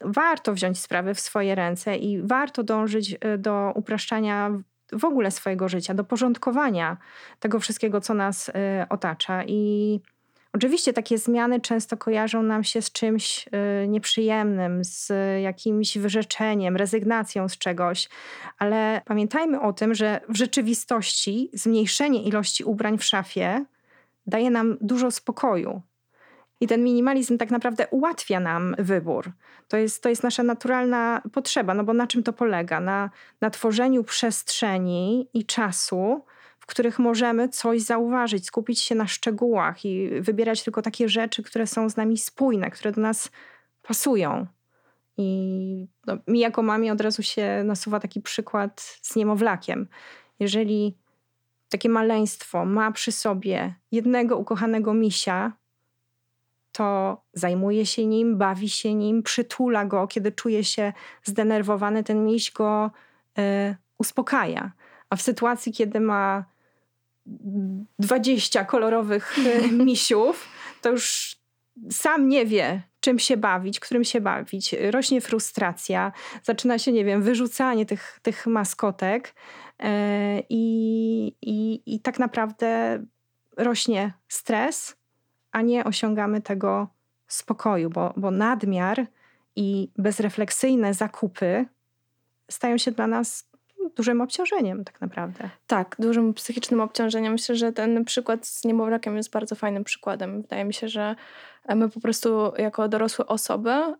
warto 0.00 0.52
wziąć 0.52 0.78
sprawy 0.78 1.14
w 1.14 1.20
swoje 1.20 1.54
ręce 1.54 1.96
i 1.96 2.22
warto 2.22 2.62
dążyć 2.62 3.12
y, 3.12 3.38
do 3.38 3.72
upraszczania 3.74 4.50
w 4.92 5.04
ogóle 5.04 5.30
swojego 5.30 5.68
życia, 5.68 5.94
do 5.94 6.04
porządkowania 6.04 6.96
tego 7.40 7.60
wszystkiego, 7.60 8.00
co 8.00 8.14
nas 8.14 8.48
y, 8.48 8.52
otacza. 8.88 9.44
I 9.46 10.00
Oczywiście 10.52 10.92
takie 10.92 11.18
zmiany 11.18 11.60
często 11.60 11.96
kojarzą 11.96 12.42
nam 12.42 12.64
się 12.64 12.82
z 12.82 12.92
czymś 12.92 13.48
y, 13.84 13.88
nieprzyjemnym, 13.88 14.84
z 14.84 15.12
jakimś 15.42 15.98
wyrzeczeniem, 15.98 16.76
rezygnacją 16.76 17.48
z 17.48 17.58
czegoś, 17.58 18.08
ale 18.58 19.02
pamiętajmy 19.04 19.60
o 19.60 19.72
tym, 19.72 19.94
że 19.94 20.20
w 20.28 20.36
rzeczywistości 20.36 21.50
zmniejszenie 21.52 22.22
ilości 22.22 22.64
ubrań 22.64 22.98
w 22.98 23.04
szafie 23.04 23.64
daje 24.26 24.50
nam 24.50 24.76
dużo 24.80 25.10
spokoju. 25.10 25.82
I 26.60 26.66
ten 26.66 26.84
minimalizm 26.84 27.38
tak 27.38 27.50
naprawdę 27.50 27.86
ułatwia 27.90 28.40
nam 28.40 28.74
wybór. 28.78 29.32
To 29.68 29.76
jest, 29.76 30.02
to 30.02 30.08
jest 30.08 30.22
nasza 30.22 30.42
naturalna 30.42 31.22
potrzeba, 31.32 31.74
no 31.74 31.84
bo 31.84 31.92
na 31.92 32.06
czym 32.06 32.22
to 32.22 32.32
polega? 32.32 32.80
Na, 32.80 33.10
na 33.40 33.50
tworzeniu 33.50 34.04
przestrzeni 34.04 35.28
i 35.34 35.46
czasu, 35.46 36.24
których 36.70 36.98
możemy 36.98 37.48
coś 37.48 37.80
zauważyć, 37.80 38.46
skupić 38.46 38.80
się 38.80 38.94
na 38.94 39.06
szczegółach 39.06 39.84
i 39.84 40.10
wybierać 40.20 40.64
tylko 40.64 40.82
takie 40.82 41.08
rzeczy, 41.08 41.42
które 41.42 41.66
są 41.66 41.88
z 41.88 41.96
nami 41.96 42.18
spójne, 42.18 42.70
które 42.70 42.92
do 42.92 43.00
nas 43.00 43.30
pasują. 43.82 44.46
I 45.16 45.88
no, 46.06 46.18
mi 46.26 46.40
jako 46.40 46.62
mamie 46.62 46.92
od 46.92 47.00
razu 47.00 47.22
się 47.22 47.62
nasuwa 47.64 48.00
taki 48.00 48.20
przykład 48.20 48.98
z 49.02 49.16
niemowlakiem. 49.16 49.88
Jeżeli 50.38 50.96
takie 51.68 51.88
maleństwo 51.88 52.64
ma 52.64 52.92
przy 52.92 53.12
sobie 53.12 53.74
jednego 53.92 54.36
ukochanego 54.36 54.94
misia, 54.94 55.52
to 56.72 57.20
zajmuje 57.32 57.86
się 57.86 58.06
nim, 58.06 58.38
bawi 58.38 58.68
się 58.68 58.94
nim, 58.94 59.22
przytula 59.22 59.84
go, 59.84 60.06
kiedy 60.06 60.32
czuje 60.32 60.64
się 60.64 60.92
zdenerwowany, 61.22 62.04
ten 62.04 62.24
miś 62.24 62.52
go 62.52 62.90
y, 63.38 63.76
uspokaja. 63.98 64.72
A 65.10 65.16
w 65.16 65.22
sytuacji, 65.22 65.72
kiedy 65.72 66.00
ma 66.00 66.44
20 67.98 68.64
kolorowych 68.64 69.36
e, 69.38 69.68
misiów, 69.84 70.48
to 70.82 70.90
już 70.90 71.36
sam 71.90 72.28
nie 72.28 72.46
wie, 72.46 72.82
czym 73.00 73.18
się 73.18 73.36
bawić, 73.36 73.80
którym 73.80 74.04
się 74.04 74.20
bawić. 74.20 74.74
Rośnie 74.90 75.20
frustracja, 75.20 76.12
zaczyna 76.42 76.78
się, 76.78 76.92
nie 76.92 77.04
wiem, 77.04 77.22
wyrzucanie 77.22 77.86
tych, 77.86 78.20
tych 78.22 78.46
maskotek 78.46 79.34
e, 79.78 80.42
i, 80.48 81.36
i, 81.42 81.82
i 81.94 82.00
tak 82.00 82.18
naprawdę 82.18 83.00
rośnie 83.56 84.12
stres, 84.28 84.96
a 85.52 85.62
nie 85.62 85.84
osiągamy 85.84 86.40
tego 86.40 86.88
spokoju, 87.26 87.90
bo, 87.90 88.14
bo 88.16 88.30
nadmiar 88.30 89.06
i 89.56 89.90
bezrefleksyjne 89.98 90.94
zakupy 90.94 91.66
stają 92.50 92.78
się 92.78 92.90
dla 92.90 93.06
nas 93.06 93.49
dużym 93.96 94.20
obciążeniem 94.20 94.84
tak 94.84 95.00
naprawdę. 95.00 95.50
Tak, 95.66 95.96
dużym 95.98 96.34
psychicznym 96.34 96.80
obciążeniem. 96.80 97.32
Myślę, 97.32 97.56
że 97.56 97.72
ten 97.72 98.04
przykład 98.04 98.46
z 98.46 98.64
niemowlakiem 98.64 99.16
jest 99.16 99.30
bardzo 99.30 99.54
fajnym 99.54 99.84
przykładem. 99.84 100.42
Wydaje 100.42 100.64
mi 100.64 100.74
się, 100.74 100.88
że 100.88 101.16
my 101.68 101.88
po 101.88 102.00
prostu 102.00 102.52
jako 102.58 102.88
dorosłe 102.88 103.26
osoby 103.26 103.70
e, 103.70 103.94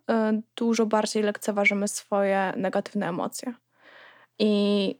dużo 0.55 0.85
bardziej 0.85 1.23
lekceważymy 1.23 1.87
swoje 1.87 2.53
negatywne 2.57 3.09
emocje. 3.09 3.53
I 4.39 4.95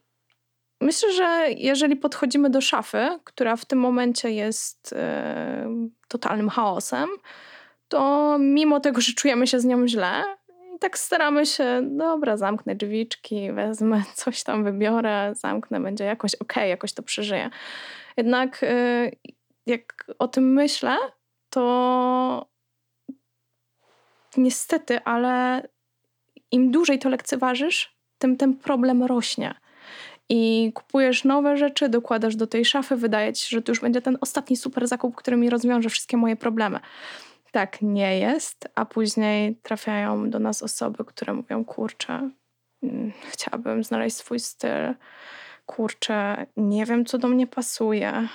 myślę, 0.80 1.12
że 1.12 1.46
jeżeli 1.56 1.96
podchodzimy 1.96 2.50
do 2.50 2.60
szafy, 2.60 3.18
która 3.24 3.56
w 3.56 3.64
tym 3.64 3.78
momencie 3.78 4.30
jest 4.30 4.92
e, 4.92 5.88
totalnym 6.08 6.48
chaosem, 6.48 7.08
to 7.88 8.36
mimo 8.40 8.80
tego, 8.80 9.00
że 9.00 9.12
czujemy 9.12 9.46
się 9.46 9.60
z 9.60 9.64
nią 9.64 9.88
źle, 9.88 10.24
tak 10.82 10.98
staramy 10.98 11.46
się, 11.46 11.82
dobra, 11.82 12.36
zamknę 12.36 12.74
drzwiczki, 12.74 13.52
wezmę 13.52 14.02
coś 14.14 14.42
tam, 14.42 14.64
wybiorę, 14.64 15.32
zamknę, 15.34 15.80
będzie 15.80 16.04
jakoś 16.04 16.34
okej, 16.34 16.70
jakoś 16.70 16.92
to 16.92 17.02
przeżyję. 17.02 17.50
Jednak 18.16 18.62
y, 18.62 19.16
jak 19.66 20.06
o 20.18 20.28
tym 20.28 20.52
myślę, 20.52 20.96
to 21.50 22.46
niestety, 24.36 25.04
ale 25.04 25.68
im 26.50 26.70
dłużej 26.70 26.98
to 26.98 27.08
lekceważysz, 27.08 27.96
tym 28.18 28.36
ten 28.36 28.56
problem 28.56 29.02
rośnie. 29.02 29.54
I 30.28 30.72
kupujesz 30.74 31.24
nowe 31.24 31.56
rzeczy, 31.56 31.88
dokładasz 31.88 32.36
do 32.36 32.46
tej 32.46 32.64
szafy, 32.64 32.96
wydaje 32.96 33.32
ci 33.32 33.42
się, 33.42 33.56
że 33.56 33.62
to 33.62 33.72
już 33.72 33.80
będzie 33.80 34.02
ten 34.02 34.18
ostatni 34.20 34.56
super 34.56 34.88
zakup, 34.88 35.16
który 35.16 35.36
mi 35.36 35.50
rozwiąże 35.50 35.88
wszystkie 35.88 36.16
moje 36.16 36.36
problemy 36.36 36.80
tak 37.52 37.82
nie 37.82 38.18
jest, 38.18 38.68
a 38.74 38.84
później 38.84 39.56
trafiają 39.56 40.30
do 40.30 40.38
nas 40.38 40.62
osoby, 40.62 41.04
które 41.04 41.34
mówią: 41.34 41.64
Kurczę, 41.64 42.30
mm, 42.82 43.12
chciałabym 43.30 43.84
znaleźć 43.84 44.16
swój 44.16 44.40
styl, 44.40 44.94
kurczę, 45.66 46.46
nie 46.56 46.86
wiem, 46.86 47.04
co 47.04 47.18
do 47.18 47.28
mnie 47.28 47.46
pasuje. 47.46 48.28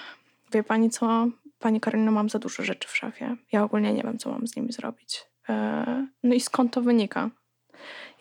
Wie 0.54 0.64
pani 0.64 0.90
co? 0.90 1.28
Pani 1.60 1.82
Karolina, 1.82 2.12
mam 2.12 2.30
za 2.30 2.40
dużo 2.40 2.64
rzeczy 2.64 2.88
w 2.88 2.98
szafie. 2.98 3.36
Ja 3.52 3.64
ogólnie 3.64 3.94
nie 3.94 4.04
wiem, 4.04 4.18
co 4.18 4.32
mam 4.32 4.48
z 4.48 4.56
nimi 4.56 4.72
zrobić. 4.72 5.26
E, 5.50 6.08
no 6.24 6.36
i 6.36 6.40
skąd 6.40 6.74
to 6.74 6.82
wynika? 6.82 7.30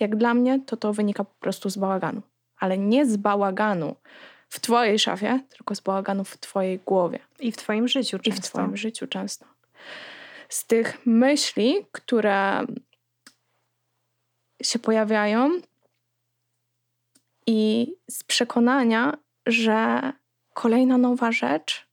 Jak 0.01 0.17
dla 0.17 0.35
mnie, 0.35 0.61
to 0.67 0.77
to 0.77 0.93
wynika 0.93 1.25
po 1.25 1.35
prostu 1.41 1.71
z 1.71 1.77
bałaganu. 1.77 2.23
Ale 2.59 2.79
nie 2.79 3.07
z 3.07 3.17
bałaganu 3.17 3.97
w 4.49 4.61
twojej 4.61 4.99
szafie, 4.99 5.41
tylko 5.57 5.75
z 5.75 5.81
bałaganu 5.81 6.25
w 6.25 6.39
twojej 6.39 6.79
głowie. 6.79 7.19
I 7.41 7.53
w 7.53 7.57
twoim 7.57 7.89
życiu 7.89 8.19
często. 8.19 8.39
I 8.39 8.43
w 8.43 8.47
twoim 8.47 8.77
życiu 8.77 9.07
często 9.07 9.47
z 10.49 10.67
tych 10.67 11.07
myśli, 11.07 11.87
które 11.93 12.67
się 14.63 14.79
pojawiają 14.79 15.51
i 17.47 17.93
z 18.11 18.25
przekonania, 18.25 19.19
że 19.47 20.13
kolejna 20.55 20.99
nowa 20.99 21.33
rzecz 21.33 21.87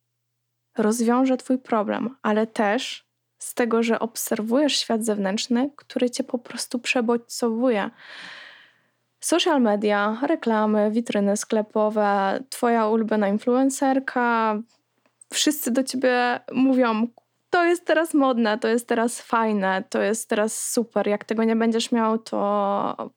rozwiąże 0.78 1.38
Twój 1.38 1.58
problem, 1.58 2.16
ale 2.22 2.48
też 2.48 3.06
z 3.40 3.54
tego, 3.54 3.84
że 3.84 4.00
obserwujesz 4.00 4.78
świat 4.78 5.06
zewnętrzny, 5.06 5.70
który 5.76 6.10
Cię 6.10 6.24
po 6.24 6.38
prostu 6.38 6.80
przebodźcowuje. 6.80 7.90
Social 9.20 9.62
media, 9.62 10.18
reklamy, 10.22 10.92
witryny 10.92 11.38
sklepowe, 11.38 12.40
Twoja 12.50 12.88
ulubiona 12.88 13.28
influencerka, 13.28 14.60
wszyscy 15.34 15.72
do 15.72 15.84
Ciebie 15.84 16.40
mówią: 16.52 17.08
to 17.54 17.66
jest 17.66 17.86
teraz 17.86 18.14
modne, 18.14 18.58
to 18.58 18.68
jest 18.68 18.88
teraz 18.88 19.22
fajne, 19.22 19.84
to 19.90 20.02
jest 20.02 20.30
teraz 20.30 20.70
super. 20.72 21.08
Jak 21.08 21.26
tego 21.26 21.44
nie 21.44 21.56
będziesz 21.56 21.92
miał, 21.92 22.18
to 22.18 23.12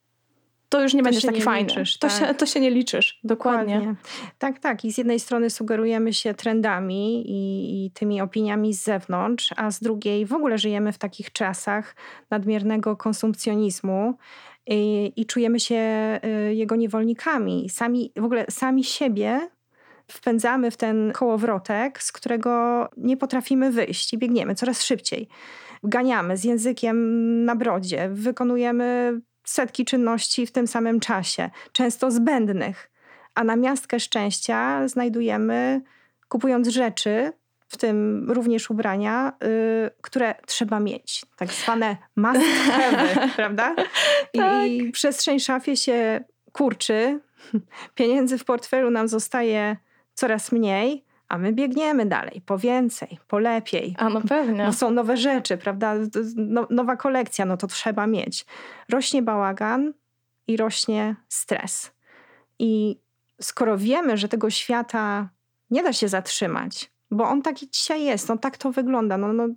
to 0.68 0.82
już 0.82 0.94
nie 0.94 1.00
to 1.00 1.04
będziesz 1.04 1.22
taki 1.22 1.42
fajny. 1.42 1.68
Liczysz, 1.68 1.98
to, 1.98 2.08
tak. 2.08 2.18
się, 2.18 2.34
to 2.34 2.46
się 2.46 2.60
nie 2.60 2.70
liczysz, 2.70 3.20
dokładnie. 3.24 3.74
dokładnie. 3.74 3.96
Tak, 4.38 4.58
tak. 4.58 4.84
I 4.84 4.92
z 4.92 4.98
jednej 4.98 5.20
strony 5.20 5.50
sugerujemy 5.50 6.12
się 6.12 6.34
trendami 6.34 7.30
i, 7.30 7.86
i, 7.86 7.90
tymi 7.90 8.20
opiniami 8.20 8.74
z 8.74 8.84
zewnątrz, 8.84 9.54
a 9.56 9.70
z 9.70 9.80
drugiej 9.80 10.26
w 10.26 10.32
ogóle 10.32 10.58
żyjemy 10.58 10.92
w 10.92 10.98
takich 10.98 11.32
czasach 11.32 11.96
nadmiernego 12.30 12.96
konsumpcjonizmu. 12.96 14.14
I, 14.66 15.12
i 15.16 15.26
czujemy 15.26 15.60
się 15.60 15.80
y, 16.24 16.54
jego 16.54 16.76
niewolnikami. 16.76 17.68
Sami, 17.68 18.12
w 18.16 18.24
ogóle 18.24 18.46
sami 18.50 18.84
siebie 18.84 19.48
wpędzamy 20.10 20.70
w 20.70 20.76
ten 20.76 21.12
kołowrotek, 21.12 22.02
z 22.02 22.12
którego 22.12 22.88
nie 22.96 23.16
potrafimy 23.16 23.70
wyjść 23.70 24.12
i 24.12 24.18
biegniemy 24.18 24.54
coraz 24.54 24.82
szybciej. 24.82 25.28
Ganiamy 25.82 26.36
z 26.36 26.44
językiem 26.44 27.44
na 27.44 27.56
brodzie, 27.56 28.08
wykonujemy 28.12 29.20
setki 29.44 29.84
czynności 29.84 30.46
w 30.46 30.52
tym 30.52 30.66
samym 30.66 31.00
czasie, 31.00 31.50
często 31.72 32.10
zbędnych, 32.10 32.90
a 33.34 33.44
na 33.44 33.56
miastkę 33.56 34.00
szczęścia 34.00 34.88
znajdujemy, 34.88 35.82
kupując 36.28 36.68
rzeczy, 36.68 37.32
w 37.68 37.76
tym 37.76 38.26
również 38.30 38.70
ubrania, 38.70 39.32
y, 39.44 39.90
które 40.02 40.34
trzeba 40.46 40.80
mieć, 40.80 41.24
tak 41.36 41.52
zwane 41.52 41.96
must 42.16 42.40
prawda? 43.36 43.74
I, 44.32 44.38
tak. 44.38 44.66
I 44.68 44.90
przestrzeń 44.90 45.40
szafie 45.40 45.76
się 45.76 46.24
kurczy, 46.52 47.20
pieniędzy 47.94 48.38
w 48.38 48.44
portfelu 48.44 48.90
nam 48.90 49.08
zostaje 49.08 49.76
coraz 50.16 50.52
mniej, 50.52 51.04
a 51.28 51.38
my 51.38 51.52
biegniemy 51.52 52.06
dalej, 52.06 52.42
po 52.46 52.58
więcej, 52.58 53.18
po 53.28 53.38
lepiej. 53.38 53.94
A 53.98 54.08
no 54.08 54.20
pewnie. 54.28 54.64
No 54.64 54.72
są 54.72 54.90
nowe 54.90 55.16
rzeczy, 55.16 55.56
prawda? 55.56 55.94
No, 56.36 56.66
nowa 56.70 56.96
kolekcja, 56.96 57.44
no 57.44 57.56
to 57.56 57.66
trzeba 57.66 58.06
mieć. 58.06 58.46
Rośnie 58.88 59.22
bałagan 59.22 59.92
i 60.46 60.56
rośnie 60.56 61.16
stres. 61.28 61.92
I 62.58 63.00
skoro 63.40 63.78
wiemy, 63.78 64.16
że 64.16 64.28
tego 64.28 64.50
świata 64.50 65.28
nie 65.70 65.82
da 65.82 65.92
się 65.92 66.08
zatrzymać, 66.08 66.90
bo 67.10 67.24
on 67.24 67.42
taki 67.42 67.70
dzisiaj 67.70 68.04
jest, 68.04 68.28
no 68.28 68.38
tak 68.38 68.58
to 68.58 68.72
wygląda. 68.72 69.18
No, 69.18 69.32
no, 69.32 69.48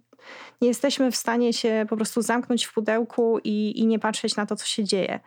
nie 0.62 0.68
jesteśmy 0.68 1.12
w 1.12 1.16
stanie 1.16 1.54
się 1.54 1.86
po 1.90 1.96
prostu 1.96 2.22
zamknąć 2.22 2.66
w 2.66 2.74
pudełku 2.74 3.40
i, 3.44 3.80
i 3.80 3.88
nie 3.88 4.00
patrzeć 4.00 4.36
na 4.36 4.46
to, 4.46 4.56
co 4.56 4.66
się 4.66 4.84
dzieje. 4.84 5.20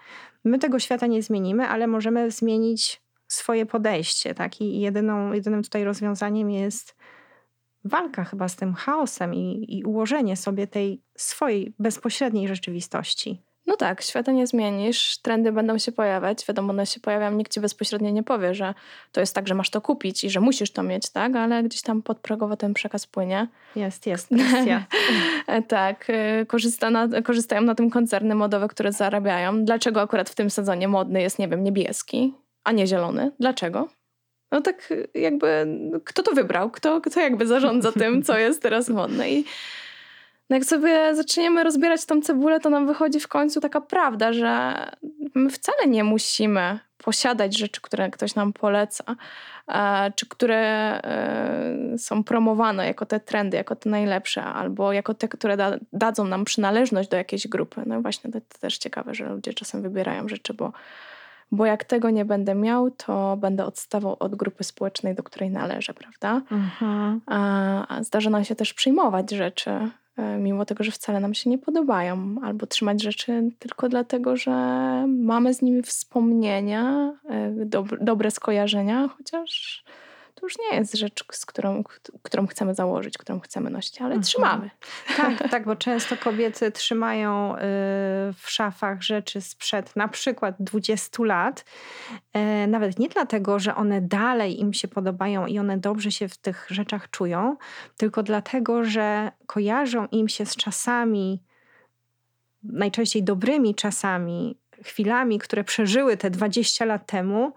My 0.44 0.58
tego 0.58 0.78
świata 0.78 1.06
nie 1.06 1.22
zmienimy, 1.22 1.68
ale 1.68 1.86
możemy 1.86 2.30
zmienić 2.30 3.01
swoje 3.34 3.66
podejście. 3.66 4.34
Tak? 4.34 4.60
I 4.60 4.80
jedyną, 4.80 5.32
jedynym 5.32 5.62
tutaj 5.62 5.84
rozwiązaniem 5.84 6.50
jest 6.50 6.96
walka 7.84 8.24
chyba 8.24 8.48
z 8.48 8.56
tym 8.56 8.74
chaosem 8.74 9.34
i, 9.34 9.66
i 9.68 9.84
ułożenie 9.84 10.36
sobie 10.36 10.66
tej 10.66 11.02
swojej 11.16 11.74
bezpośredniej 11.78 12.48
rzeczywistości. 12.48 13.42
No 13.66 13.76
tak, 13.76 14.02
świata 14.02 14.32
nie 14.32 14.46
zmienisz, 14.46 15.18
trendy 15.18 15.52
będą 15.52 15.78
się 15.78 15.92
pojawiać, 15.92 16.46
wiadomo, 16.48 16.70
one 16.70 16.86
się 16.86 17.00
pojawiają, 17.00 17.32
nikt 17.32 17.52
ci 17.52 17.60
bezpośrednio 17.60 18.10
nie 18.10 18.22
powie, 18.22 18.54
że 18.54 18.74
to 19.12 19.20
jest 19.20 19.34
tak, 19.34 19.48
że 19.48 19.54
masz 19.54 19.70
to 19.70 19.80
kupić 19.80 20.24
i 20.24 20.30
że 20.30 20.40
musisz 20.40 20.72
to 20.72 20.82
mieć, 20.82 21.10
tak, 21.10 21.36
ale 21.36 21.62
gdzieś 21.62 21.82
tam 21.82 22.02
podprogowo 22.02 22.56
ten 22.56 22.74
przekaz 22.74 23.06
płynie. 23.06 23.48
Jest, 23.76 24.06
jest, 24.06 24.28
presja. 24.28 24.86
tak, 25.68 26.10
y, 26.10 26.46
korzysta 26.46 26.90
na, 26.90 27.22
korzystają 27.22 27.62
na 27.62 27.74
tym 27.74 27.90
koncerny 27.90 28.34
modowe, 28.34 28.68
które 28.68 28.92
zarabiają. 28.92 29.64
Dlaczego 29.64 30.00
akurat 30.00 30.30
w 30.30 30.34
tym 30.34 30.50
sezonie 30.50 30.88
modny 30.88 31.22
jest, 31.22 31.38
nie 31.38 31.48
wiem, 31.48 31.64
niebieski, 31.64 32.34
a 32.64 32.72
nie 32.72 32.86
zielony? 32.86 33.30
Dlaczego? 33.40 33.88
No 34.52 34.60
tak 34.60 34.92
jakby, 35.14 35.66
kto 36.04 36.22
to 36.22 36.32
wybrał? 36.32 36.70
Kto, 36.70 37.00
kto 37.00 37.20
jakby 37.20 37.46
zarządza 37.46 37.92
tym, 38.02 38.22
co 38.22 38.38
jest 38.38 38.62
teraz 38.62 38.88
modne? 38.88 39.30
I 39.30 39.44
no 40.50 40.56
jak 40.56 40.64
sobie 40.64 41.14
zaczniemy 41.14 41.64
rozbierać 41.64 42.04
tą 42.04 42.22
cebulę, 42.22 42.60
to 42.60 42.70
nam 42.70 42.86
wychodzi 42.86 43.20
w 43.20 43.28
końcu 43.28 43.60
taka 43.60 43.80
prawda, 43.80 44.32
że 44.32 44.74
my 45.34 45.50
wcale 45.50 45.86
nie 45.86 46.04
musimy 46.04 46.78
posiadać 46.98 47.58
rzeczy, 47.58 47.80
które 47.80 48.10
ktoś 48.10 48.34
nam 48.34 48.52
poleca, 48.52 49.04
e, 49.68 50.12
czy 50.16 50.28
które 50.28 50.58
e, 51.02 51.98
są 51.98 52.24
promowane 52.24 52.86
jako 52.86 53.06
te 53.06 53.20
trendy, 53.20 53.56
jako 53.56 53.76
te 53.76 53.90
najlepsze, 53.90 54.44
albo 54.44 54.92
jako 54.92 55.14
te, 55.14 55.28
które 55.28 55.56
da, 55.56 55.78
dadzą 55.92 56.24
nam 56.24 56.44
przynależność 56.44 57.08
do 57.08 57.16
jakiejś 57.16 57.48
grupy. 57.48 57.82
No 57.86 58.02
właśnie, 58.02 58.32
to, 58.32 58.40
to 58.40 58.58
też 58.60 58.78
ciekawe, 58.78 59.14
że 59.14 59.28
ludzie 59.28 59.54
czasem 59.54 59.82
wybierają 59.82 60.28
rzeczy, 60.28 60.54
bo, 60.54 60.72
bo 61.52 61.66
jak 61.66 61.84
tego 61.84 62.10
nie 62.10 62.24
będę 62.24 62.54
miał, 62.54 62.90
to 62.90 63.36
będę 63.36 63.64
odstawał 63.64 64.16
od 64.20 64.34
grupy 64.34 64.64
społecznej, 64.64 65.14
do 65.14 65.22
której 65.22 65.50
należę, 65.50 65.94
prawda? 65.94 66.42
Mhm. 66.50 67.20
A, 67.26 68.02
zdarza 68.02 68.30
nam 68.30 68.44
się 68.44 68.54
też 68.54 68.74
przyjmować 68.74 69.30
rzeczy, 69.30 69.70
E, 70.16 70.38
mimo 70.38 70.64
tego, 70.64 70.84
że 70.84 70.90
wcale 70.90 71.20
nam 71.20 71.34
się 71.34 71.50
nie 71.50 71.58
podobają, 71.58 72.36
albo 72.42 72.66
trzymać 72.66 73.02
rzeczy 73.02 73.50
tylko 73.58 73.88
dlatego, 73.88 74.36
że 74.36 74.52
mamy 75.08 75.54
z 75.54 75.62
nimi 75.62 75.82
wspomnienia, 75.82 77.12
e, 77.30 77.52
dobre 78.00 78.30
skojarzenia, 78.30 79.08
chociaż 79.08 79.84
to 80.42 80.46
już 80.46 80.58
nie 80.58 80.78
jest 80.78 80.94
rzecz, 80.94 81.24
z 81.32 81.46
którą, 81.46 81.82
którą 82.22 82.46
chcemy 82.46 82.74
założyć, 82.74 83.18
którą 83.18 83.40
chcemy 83.40 83.70
nosić, 83.70 84.00
ale 84.00 84.06
mhm. 84.14 84.22
trzymamy. 84.22 84.70
Tak, 85.16 85.38
tak, 85.50 85.64
bo 85.64 85.76
często 85.76 86.16
kobiety 86.16 86.72
trzymają 86.72 87.56
y, 87.56 87.58
w 88.32 88.44
szafach 88.44 89.02
rzeczy 89.02 89.40
sprzed 89.40 89.96
na 89.96 90.08
przykład 90.08 90.54
20 90.60 91.24
lat, 91.24 91.64
e, 92.32 92.66
nawet 92.66 92.98
nie 92.98 93.08
dlatego, 93.08 93.58
że 93.58 93.74
one 93.74 94.00
dalej 94.00 94.60
im 94.60 94.72
się 94.72 94.88
podobają 94.88 95.46
i 95.46 95.58
one 95.58 95.78
dobrze 95.78 96.10
się 96.10 96.28
w 96.28 96.36
tych 96.36 96.66
rzeczach 96.70 97.10
czują, 97.10 97.56
tylko 97.96 98.22
dlatego, 98.22 98.84
że 98.84 99.32
kojarzą 99.46 100.06
im 100.06 100.28
się 100.28 100.46
z 100.46 100.56
czasami, 100.56 101.42
najczęściej 102.62 103.22
dobrymi 103.22 103.74
czasami, 103.74 104.58
chwilami, 104.84 105.38
które 105.38 105.64
przeżyły 105.64 106.16
te 106.16 106.30
20 106.30 106.84
lat 106.84 107.06
temu, 107.06 107.52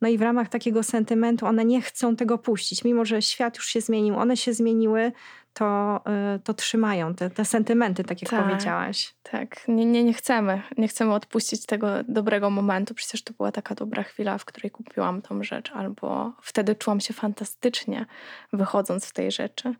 no 0.00 0.08
i 0.08 0.18
w 0.18 0.22
ramach 0.22 0.48
takiego 0.48 0.82
sentymentu 0.82 1.46
one 1.46 1.64
nie 1.64 1.82
chcą 1.82 2.16
tego 2.16 2.38
puścić. 2.38 2.84
Mimo, 2.84 3.04
że 3.04 3.22
świat 3.22 3.56
już 3.56 3.66
się 3.66 3.80
zmienił, 3.80 4.16
one 4.16 4.36
się 4.36 4.54
zmieniły, 4.54 5.12
to, 5.54 6.00
y, 6.36 6.38
to 6.38 6.54
trzymają 6.54 7.14
te, 7.14 7.30
te 7.30 7.44
sentymenty, 7.44 8.04
tak 8.04 8.22
jak 8.22 8.30
tak, 8.30 8.44
powiedziałaś. 8.44 9.14
Tak, 9.22 9.68
nie, 9.68 9.84
nie, 9.84 10.04
nie 10.04 10.14
chcemy. 10.14 10.62
Nie 10.78 10.88
chcemy 10.88 11.14
odpuścić 11.14 11.66
tego 11.66 11.88
dobrego 12.08 12.50
momentu. 12.50 12.94
Przecież 12.94 13.22
to 13.24 13.32
była 13.32 13.52
taka 13.52 13.74
dobra 13.74 14.02
chwila, 14.02 14.38
w 14.38 14.44
której 14.44 14.70
kupiłam 14.70 15.22
tą 15.22 15.42
rzecz, 15.42 15.72
albo 15.74 16.32
wtedy 16.42 16.74
czułam 16.74 17.00
się 17.00 17.14
fantastycznie, 17.14 18.06
wychodząc 18.52 19.06
w 19.06 19.12
tej 19.12 19.30
rzeczy. 19.30 19.74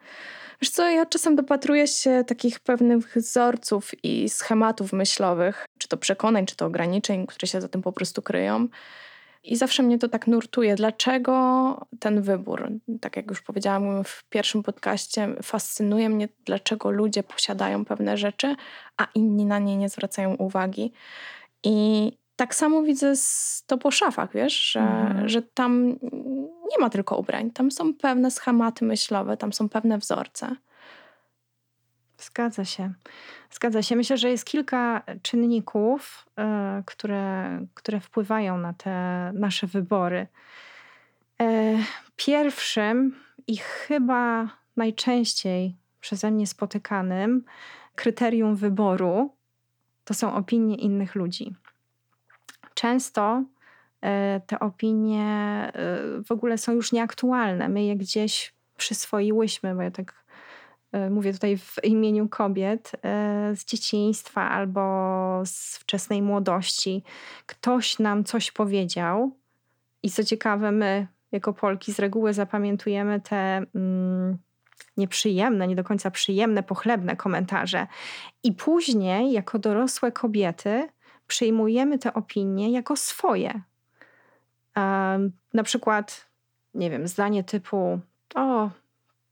Wiesz 0.62 0.70
co, 0.70 0.90
ja 0.90 1.06
czasem 1.06 1.36
dopatruję 1.36 1.86
się 1.86 2.24
takich 2.26 2.60
pewnych 2.60 3.14
wzorców 3.16 4.04
i 4.04 4.28
schematów 4.28 4.92
myślowych, 4.92 5.66
czy 5.78 5.88
to 5.88 5.96
przekonań, 5.96 6.46
czy 6.46 6.56
to 6.56 6.66
ograniczeń, 6.66 7.26
które 7.26 7.48
się 7.48 7.60
za 7.60 7.68
tym 7.68 7.82
po 7.82 7.92
prostu 7.92 8.22
kryją. 8.22 8.68
I 9.42 9.56
zawsze 9.56 9.82
mnie 9.82 9.98
to 9.98 10.08
tak 10.08 10.26
nurtuje. 10.26 10.74
Dlaczego 10.74 11.86
ten 12.00 12.22
wybór? 12.22 12.68
Tak 13.00 13.16
jak 13.16 13.30
już 13.30 13.42
powiedziałam 13.42 14.04
w 14.04 14.24
pierwszym 14.24 14.62
podcaście, 14.62 15.34
fascynuje 15.42 16.08
mnie, 16.08 16.28
dlaczego 16.44 16.90
ludzie 16.90 17.22
posiadają 17.22 17.84
pewne 17.84 18.16
rzeczy, 18.16 18.56
a 18.96 19.06
inni 19.14 19.46
na 19.46 19.58
nie 19.58 19.76
nie 19.76 19.88
zwracają 19.88 20.34
uwagi. 20.34 20.92
I 21.64 22.12
tak 22.36 22.54
samo 22.54 22.82
widzę 22.82 23.12
to 23.66 23.78
po 23.78 23.90
szafach, 23.90 24.32
wiesz, 24.32 24.70
że, 24.72 24.80
mm. 24.80 25.28
że 25.28 25.42
tam 25.42 25.98
nie 26.70 26.78
ma 26.80 26.90
tylko 26.90 27.16
ubrań, 27.16 27.50
tam 27.50 27.70
są 27.70 27.94
pewne 27.94 28.30
schematy 28.30 28.84
myślowe, 28.84 29.36
tam 29.36 29.52
są 29.52 29.68
pewne 29.68 29.98
wzorce. 29.98 30.56
Zgadza 32.20 32.64
się. 32.64 32.92
Zgadza 33.50 33.82
się. 33.82 33.96
Myślę, 33.96 34.18
że 34.18 34.30
jest 34.30 34.44
kilka 34.44 35.02
czynników, 35.22 36.26
e, 36.38 36.82
które, 36.86 37.60
które 37.74 38.00
wpływają 38.00 38.58
na 38.58 38.72
te 38.72 38.90
nasze 39.34 39.66
wybory. 39.66 40.26
E, 41.40 41.76
pierwszym 42.16 43.16
i 43.46 43.56
chyba 43.56 44.48
najczęściej 44.76 45.76
przeze 46.00 46.30
mnie 46.30 46.46
spotykanym 46.46 47.44
kryterium 47.94 48.56
wyboru 48.56 49.34
to 50.04 50.14
są 50.14 50.34
opinie 50.34 50.76
innych 50.76 51.14
ludzi. 51.14 51.54
Często 52.74 53.44
e, 54.00 54.40
te 54.46 54.60
opinie 54.60 55.26
w 56.26 56.32
ogóle 56.32 56.58
są 56.58 56.72
już 56.72 56.92
nieaktualne. 56.92 57.68
My 57.68 57.84
je 57.84 57.96
gdzieś 57.96 58.54
przyswoiłyśmy, 58.76 59.74
bo 59.74 59.82
ja 59.82 59.90
tak 59.90 60.20
mówię 61.10 61.32
tutaj 61.32 61.58
w 61.58 61.76
imieniu 61.84 62.28
kobiet, 62.28 62.92
e, 63.02 63.56
z 63.56 63.64
dzieciństwa 63.64 64.50
albo 64.50 64.82
z 65.44 65.76
wczesnej 65.76 66.22
młodości, 66.22 67.02
ktoś 67.46 67.98
nam 67.98 68.24
coś 68.24 68.52
powiedział 68.52 69.36
i 70.02 70.10
co 70.10 70.24
ciekawe, 70.24 70.72
my 70.72 71.06
jako 71.32 71.52
Polki 71.52 71.92
z 71.92 71.98
reguły 71.98 72.32
zapamiętujemy 72.32 73.20
te 73.20 73.62
mm, 73.74 74.38
nieprzyjemne, 74.96 75.68
nie 75.68 75.76
do 75.76 75.84
końca 75.84 76.10
przyjemne, 76.10 76.62
pochlebne 76.62 77.16
komentarze. 77.16 77.86
I 78.42 78.52
później, 78.52 79.32
jako 79.32 79.58
dorosłe 79.58 80.12
kobiety, 80.12 80.88
przyjmujemy 81.26 81.98
te 81.98 82.14
opinie 82.14 82.70
jako 82.70 82.96
swoje. 82.96 83.62
Um, 84.76 85.32
na 85.54 85.62
przykład, 85.62 86.26
nie 86.74 86.90
wiem, 86.90 87.08
zdanie 87.08 87.44
typu: 87.44 88.00
O, 88.34 88.70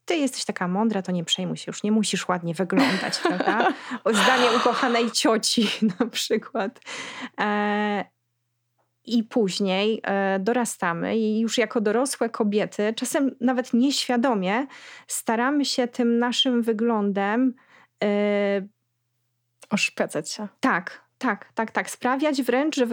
ty 0.08 0.16
jesteś 0.16 0.44
taka 0.44 0.68
mądra, 0.68 1.02
to 1.02 1.12
nie 1.12 1.24
przejmuj 1.24 1.56
się, 1.56 1.64
już 1.66 1.82
nie 1.82 1.92
musisz 1.92 2.28
ładnie 2.28 2.54
wyglądać, 2.54 3.18
prawda? 3.28 3.72
Zdanie 4.06 4.56
ukochanej 4.56 5.10
cioci 5.10 5.68
na 6.00 6.06
przykład. 6.06 6.80
E, 7.40 8.04
I 9.04 9.24
później 9.24 10.00
e, 10.04 10.38
dorastamy 10.38 11.16
i 11.18 11.40
już 11.40 11.58
jako 11.58 11.80
dorosłe 11.80 12.30
kobiety, 12.30 12.94
czasem 12.96 13.36
nawet 13.40 13.74
nieświadomie, 13.74 14.66
staramy 15.06 15.64
się 15.64 15.88
tym 15.88 16.18
naszym 16.18 16.62
wyglądem 16.62 17.54
e, 18.04 18.08
oszpecać 19.70 20.30
się. 20.30 20.48
Tak, 20.60 21.07
tak, 21.18 21.52
tak, 21.54 21.70
tak. 21.70 21.90
Sprawiać 21.90 22.42
wręcz, 22.42 22.76
że 22.76 22.86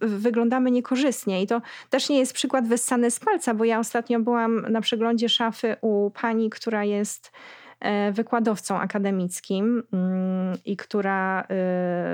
wyglądamy 0.00 0.70
niekorzystnie. 0.70 1.42
I 1.42 1.46
to 1.46 1.62
też 1.90 2.08
nie 2.08 2.18
jest 2.18 2.32
przykład 2.32 2.68
wyssany 2.68 3.10
z 3.10 3.20
palca, 3.20 3.54
bo 3.54 3.64
ja 3.64 3.78
ostatnio 3.78 4.20
byłam 4.20 4.72
na 4.72 4.80
przeglądzie 4.80 5.28
szafy 5.28 5.76
u 5.80 6.10
pani, 6.10 6.50
która 6.50 6.84
jest 6.84 7.32
e, 7.80 8.12
wykładowcą 8.12 8.78
akademickim 8.78 9.82
mm, 9.92 10.58
i 10.64 10.76
która 10.76 11.40
e, 11.40 11.44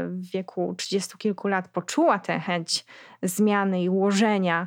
w 0.08 0.30
wieku 0.32 0.74
trzydziestu 0.78 1.18
kilku 1.18 1.48
lat 1.48 1.68
poczuła 1.68 2.18
tę 2.18 2.40
chęć 2.40 2.84
zmiany 3.22 3.82
i 3.82 3.88
ułożenia 3.88 4.66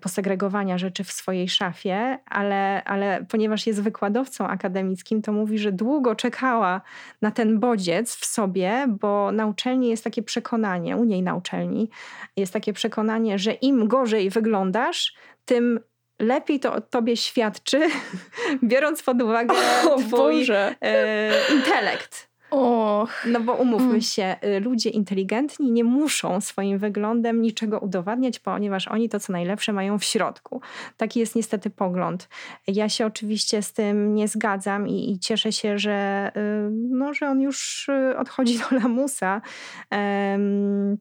posegregowania 0.00 0.78
rzeczy 0.78 1.04
w 1.04 1.12
swojej 1.12 1.48
szafie, 1.48 2.18
ale, 2.26 2.84
ale 2.84 3.26
ponieważ 3.28 3.66
jest 3.66 3.82
wykładowcą 3.82 4.46
akademickim, 4.46 5.22
to 5.22 5.32
mówi, 5.32 5.58
że 5.58 5.72
długo 5.72 6.14
czekała 6.14 6.80
na 7.22 7.30
ten 7.30 7.60
bodziec 7.60 8.16
w 8.16 8.24
sobie, 8.24 8.86
bo 8.88 9.32
na 9.32 9.46
uczelni 9.46 9.88
jest 9.88 10.04
takie 10.04 10.22
przekonanie, 10.22 10.96
u 10.96 11.04
niej 11.04 11.22
na 11.22 11.34
uczelni 11.34 11.90
jest 12.36 12.52
takie 12.52 12.72
przekonanie, 12.72 13.38
że 13.38 13.52
im 13.52 13.88
gorzej 13.88 14.30
wyglądasz, 14.30 15.14
tym 15.44 15.80
lepiej 16.18 16.60
to 16.60 16.74
o 16.74 16.80
tobie 16.80 17.16
świadczy, 17.16 17.88
biorąc 18.62 19.02
pod 19.02 19.22
uwagę 19.22 19.54
o, 19.90 19.98
twój 19.98 20.46
e, 20.80 21.30
intelekt. 21.54 22.29
Och. 22.50 23.26
No 23.26 23.40
bo 23.40 23.54
umówmy 23.54 23.88
mm. 23.88 24.00
się, 24.00 24.36
y, 24.44 24.60
ludzie 24.60 24.90
inteligentni 24.90 25.72
nie 25.72 25.84
muszą 25.84 26.40
swoim 26.40 26.78
wyglądem 26.78 27.42
niczego 27.42 27.78
udowadniać, 27.78 28.38
ponieważ 28.38 28.88
oni 28.88 29.08
to, 29.08 29.20
co 29.20 29.32
najlepsze, 29.32 29.72
mają 29.72 29.98
w 29.98 30.04
środku. 30.04 30.60
Taki 30.96 31.20
jest 31.20 31.34
niestety 31.34 31.70
pogląd. 31.70 32.28
Ja 32.66 32.88
się 32.88 33.06
oczywiście 33.06 33.62
z 33.62 33.72
tym 33.72 34.14
nie 34.14 34.28
zgadzam 34.28 34.88
i, 34.88 35.12
i 35.12 35.18
cieszę 35.18 35.52
się, 35.52 35.78
że, 35.78 36.30
y, 36.36 36.70
no, 36.72 37.14
że 37.14 37.28
on 37.28 37.40
już 37.40 37.88
y, 37.88 38.18
odchodzi 38.18 38.58
do 38.58 38.78
lamusa. 38.78 39.42
Um, 39.90 40.98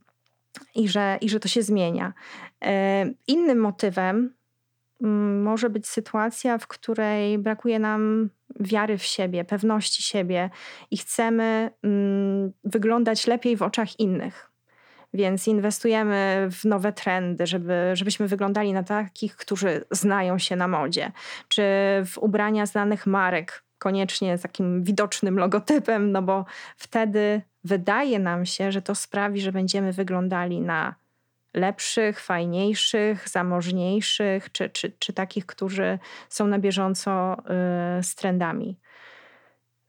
i 0.76 0.90
że, 0.90 1.18
i 1.22 1.30
że 1.30 1.40
to 1.40 1.48
się 1.48 1.62
zmienia. 1.62 2.14
Innym 3.28 3.60
motywem 3.60 4.34
mm, 5.02 5.44
może 5.44 5.70
być 5.70 5.88
sytuacja, 5.88 6.58
w 6.58 6.68
której 6.68 7.38
brakuje 7.38 7.80
nam 7.80 8.30
wiary 8.60 8.98
w 8.98 9.04
siebie, 9.04 9.44
pewności 9.44 10.04
siebie 10.04 10.50
i 10.92 10.98
chcemy 10.98 11.72
mm, 11.84 12.52
wyglądać 12.64 13.28
lepiej 13.28 13.58
w 13.58 13.62
oczach 13.62 14.00
innych. 14.00 14.52
Więc 15.14 15.48
inwestujemy 15.48 16.48
w 16.52 16.66
nowe 16.66 16.94
trendy, 16.94 17.48
żeby, 17.48 17.92
żebyśmy 17.94 18.28
wyglądali 18.28 18.74
na 18.74 18.84
takich, 18.84 19.36
którzy 19.36 19.86
znają 19.92 20.40
się 20.40 20.56
na 20.56 20.68
modzie, 20.68 21.12
czy 21.48 21.64
w 22.06 22.18
ubrania 22.18 22.66
znanych 22.66 23.08
marek, 23.08 23.64
koniecznie 23.78 24.38
z 24.38 24.42
takim 24.42 24.84
widocznym 24.84 25.40
logotypem, 25.40 26.12
no 26.12 26.22
bo 26.22 26.46
wtedy 26.78 27.42
wydaje 27.64 28.20
nam 28.20 28.46
się, 28.46 28.72
że 28.72 28.82
to 28.82 28.96
sprawi, 28.96 29.42
że 29.42 29.52
będziemy 29.52 29.94
wyglądali 29.94 30.62
na 30.62 30.96
lepszych, 31.54 32.20
fajniejszych, 32.20 33.30
zamożniejszych, 33.30 34.52
czy, 34.52 34.70
czy, 34.70 34.92
czy 35.00 35.14
takich, 35.14 35.46
którzy 35.46 36.00
są 36.30 36.48
na 36.48 36.60
bieżąco 36.60 37.38
y, 38.00 38.04
z 38.04 38.16
trendami. 38.16 38.78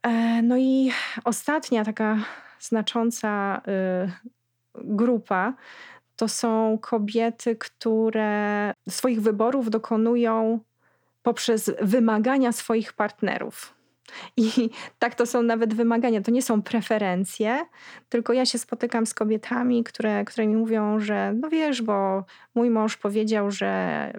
E, 0.03 0.41
no 0.41 0.57
i 0.57 0.91
ostatnia 1.23 1.85
taka 1.85 2.17
znacząca 2.59 3.61
y, 4.07 4.11
grupa 4.75 5.53
to 6.15 6.27
są 6.27 6.77
kobiety, 6.81 7.55
które 7.55 8.73
swoich 8.89 9.21
wyborów 9.21 9.69
dokonują 9.69 10.59
poprzez 11.23 11.71
wymagania 11.81 12.51
swoich 12.51 12.93
partnerów. 12.93 13.80
I 14.37 14.69
tak 14.99 15.15
to 15.15 15.25
są 15.25 15.43
nawet 15.43 15.73
wymagania, 15.73 16.21
to 16.21 16.31
nie 16.31 16.41
są 16.41 16.61
preferencje, 16.61 17.65
tylko 18.09 18.33
ja 18.33 18.45
się 18.45 18.57
spotykam 18.57 19.05
z 19.05 19.13
kobietami, 19.13 19.83
które, 19.83 20.25
które 20.25 20.47
mi 20.47 20.55
mówią, 20.55 20.99
że 20.99 21.33
no 21.41 21.49
wiesz, 21.49 21.81
bo 21.81 22.23
mój 22.55 22.69
mąż 22.69 22.97
powiedział, 22.97 23.51
że 23.51 24.13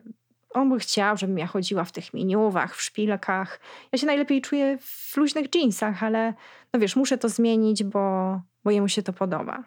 on 0.55 0.68
by 0.68 0.78
chciał, 0.78 1.16
żebym 1.16 1.38
ja 1.38 1.46
chodziła 1.46 1.85
w 1.85 1.92
tych 1.92 2.14
miniuwach, 2.14 2.76
w 2.76 2.83
szpilkach. 2.83 3.61
Ja 3.92 3.98
się 3.98 4.07
najlepiej 4.07 4.42
czuję 4.42 4.78
w 4.81 5.16
luźnych 5.16 5.55
jeansach, 5.55 6.02
ale 6.02 6.35
no 6.72 6.81
wiesz, 6.81 6.96
muszę 6.96 7.18
to 7.18 7.28
zmienić, 7.28 7.85
bo, 7.85 8.40
bo 8.64 8.70
jemu 8.70 8.88
się 8.88 9.02
to 9.02 9.12
podoba. 9.12 9.64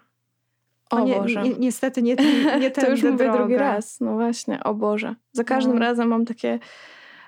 O, 0.92 0.96
o 0.96 1.06
nie, 1.06 1.16
Boże. 1.16 1.44
Ni 1.44 1.56
niestety 1.60 2.02
nie, 2.02 2.16
nie 2.60 2.72
ten 2.72 2.84
To 2.86 2.92
już 2.92 3.04
mówię 3.04 3.32
drugi 3.32 3.56
raz, 3.56 4.00
no 4.00 4.14
właśnie, 4.14 4.64
o 4.64 4.74
Boże. 4.74 5.16
Za 5.32 5.44
każdym 5.44 5.74
no. 5.74 5.80
razem 5.80 6.08
mam 6.08 6.26
takie 6.26 6.60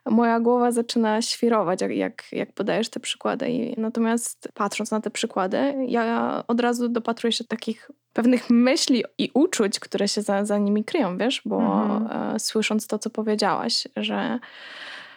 moja 0.09 0.39
głowa 0.39 0.71
zaczyna 0.71 1.21
świrować, 1.21 1.81
jak, 1.81 1.91
jak, 1.91 2.23
jak 2.31 2.53
podajesz 2.53 2.89
te 2.89 2.99
przykłady. 2.99 3.49
I 3.49 3.81
natomiast 3.81 4.49
patrząc 4.53 4.91
na 4.91 5.01
te 5.01 5.09
przykłady, 5.11 5.75
ja 5.87 6.43
od 6.47 6.59
razu 6.59 6.89
dopatruję 6.89 7.31
się 7.31 7.43
takich 7.43 7.91
pewnych 8.13 8.49
myśli 8.49 9.03
i 9.17 9.31
uczuć, 9.33 9.79
które 9.79 10.07
się 10.07 10.21
za, 10.21 10.45
za 10.45 10.57
nimi 10.57 10.83
kryją, 10.83 11.17
wiesz, 11.17 11.41
bo 11.45 11.57
mhm. 11.57 12.35
e, 12.35 12.39
słysząc 12.39 12.87
to, 12.87 12.99
co 12.99 13.09
powiedziałaś, 13.09 13.87
że 13.95 14.39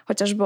chociażby 0.05 0.45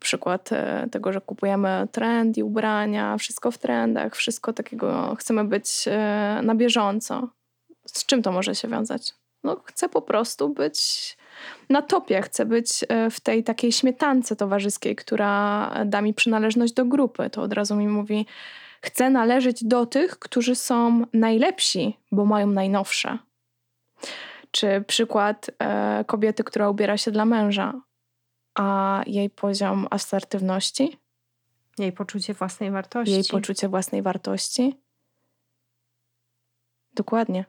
przykład 0.00 0.52
e, 0.52 0.88
tego, 0.90 1.12
że 1.12 1.20
kupujemy 1.20 1.88
trend 1.92 2.38
i 2.38 2.42
ubrania, 2.42 3.16
wszystko 3.16 3.50
w 3.50 3.58
trendach, 3.58 4.16
wszystko 4.16 4.52
takiego, 4.52 5.16
chcemy 5.18 5.44
być 5.44 5.68
e, 5.86 6.40
na 6.42 6.54
bieżąco. 6.54 7.28
Z 7.86 8.06
czym 8.06 8.22
to 8.22 8.32
może 8.32 8.54
się 8.54 8.68
wiązać? 8.68 9.14
No, 9.44 9.56
chcę 9.64 9.88
po 9.88 10.02
prostu 10.02 10.48
być 10.48 11.16
na 11.68 11.82
topie. 11.82 12.22
Chcę 12.22 12.46
być 12.46 12.84
e, 12.88 13.10
w 13.10 13.20
tej 13.20 13.44
takiej 13.44 13.72
śmietance 13.72 14.36
towarzyskiej, 14.36 14.96
która 14.96 15.70
da 15.84 16.02
mi 16.02 16.14
przynależność 16.14 16.72
do 16.72 16.84
grupy. 16.84 17.30
To 17.30 17.42
od 17.42 17.52
razu 17.52 17.76
mi 17.76 17.88
mówi, 17.88 18.26
chcę 18.80 19.10
należeć 19.10 19.64
do 19.64 19.86
tych, 19.86 20.18
którzy 20.18 20.54
są 20.54 21.06
najlepsi, 21.12 21.96
bo 22.12 22.24
mają 22.24 22.46
najnowsze. 22.46 23.18
Czy 24.50 24.84
przykład 24.86 25.50
e, 25.58 26.04
kobiety, 26.06 26.44
która 26.44 26.68
ubiera 26.68 26.96
się 26.96 27.10
dla 27.10 27.24
męża, 27.24 27.80
a 28.54 29.00
jej 29.06 29.30
poziom 29.30 29.86
asertywności, 29.90 30.96
jej 31.78 31.92
poczucie 31.92 32.34
własnej 32.34 32.70
wartości. 32.70 33.14
Jej 33.14 33.24
poczucie 33.30 33.68
własnej 33.68 34.02
wartości. 34.02 34.76
Dokładnie 36.94 37.44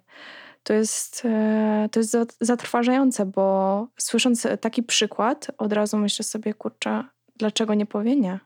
to 0.64 0.74
jest, 0.74 1.22
e, 1.26 1.90
to 1.92 2.00
jest 2.00 2.18
zatrważające, 2.42 3.26
bo 3.26 3.88
słysząc 3.98 4.48
taki 4.62 4.84
przykład, 4.84 5.48
od 5.58 5.74
razu 5.74 5.98
myślę 5.98 6.26
sobie, 6.26 6.54
kurczę, 6.54 7.04
dlaczego 7.36 7.74
nie 7.74 7.86
powie 7.86 8.16
nie? 8.16 8.40